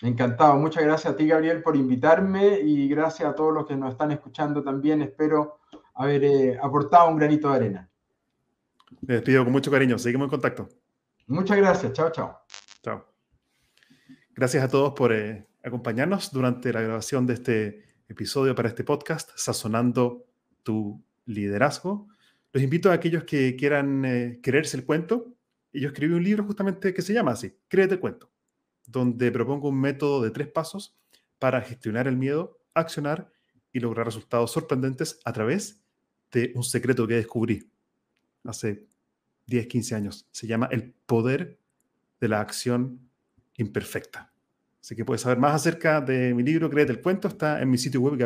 [0.00, 0.54] Encantado.
[0.56, 4.12] Muchas gracias a ti, Gabriel, por invitarme y gracias a todos los que nos están
[4.12, 5.02] escuchando también.
[5.02, 5.60] Espero
[5.94, 7.90] haber eh, aportado un granito de arena.
[9.00, 9.98] Me despido con mucho cariño.
[9.98, 10.68] Seguimos en contacto.
[11.26, 11.92] Muchas gracias.
[11.92, 12.38] Chao, chao.
[12.82, 13.04] Chao.
[14.34, 19.30] Gracias a todos por eh, acompañarnos durante la grabación de este episodio para este podcast,
[19.34, 20.27] Sazonando
[20.68, 22.08] tu liderazgo.
[22.52, 25.34] Los invito a aquellos que quieran eh, creerse el cuento.
[25.72, 28.30] Yo escribí un libro justamente que se llama así, Créete el cuento,
[28.84, 30.94] donde propongo un método de tres pasos
[31.38, 33.32] para gestionar el miedo, accionar
[33.72, 35.82] y lograr resultados sorprendentes a través
[36.32, 37.72] de un secreto que descubrí
[38.44, 38.86] hace
[39.46, 40.28] 10, 15 años.
[40.32, 41.58] Se llama el poder
[42.20, 43.08] de la acción
[43.56, 44.34] imperfecta.
[44.82, 47.78] Así que puedes saber más acerca de mi libro Créete el Cuento, está en mi
[47.78, 48.18] sitio web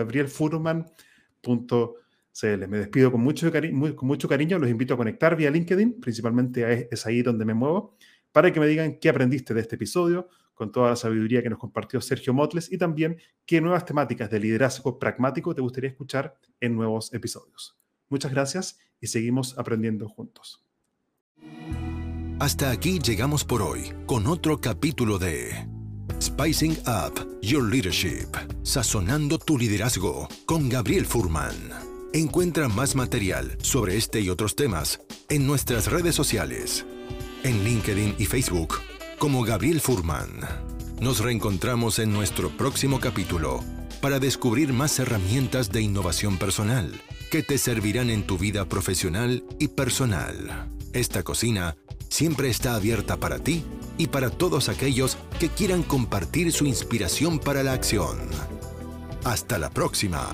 [2.32, 2.68] gabrielfurman.cl.
[2.68, 7.06] Me despido con mucho, con mucho cariño, los invito a conectar vía LinkedIn, principalmente es
[7.06, 7.96] ahí donde me muevo,
[8.32, 11.58] para que me digan qué aprendiste de este episodio, con toda la sabiduría que nos
[11.58, 16.76] compartió Sergio Motles y también qué nuevas temáticas de liderazgo pragmático te gustaría escuchar en
[16.76, 17.76] nuevos episodios.
[18.08, 20.64] Muchas gracias y seguimos aprendiendo juntos.
[22.38, 25.66] Hasta aquí llegamos por hoy con otro capítulo de
[26.20, 28.28] Spicing Up Your Leadership,
[28.62, 31.91] sazonando tu liderazgo con Gabriel Furman.
[32.14, 35.00] Encuentra más material sobre este y otros temas
[35.30, 36.84] en nuestras redes sociales,
[37.42, 38.74] en LinkedIn y Facebook
[39.18, 40.28] como Gabriel Furman.
[41.00, 43.64] Nos reencontramos en nuestro próximo capítulo
[44.02, 47.00] para descubrir más herramientas de innovación personal
[47.30, 50.68] que te servirán en tu vida profesional y personal.
[50.92, 51.76] Esta cocina
[52.10, 53.64] siempre está abierta para ti
[53.96, 58.18] y para todos aquellos que quieran compartir su inspiración para la acción.
[59.24, 60.28] Hasta la próxima.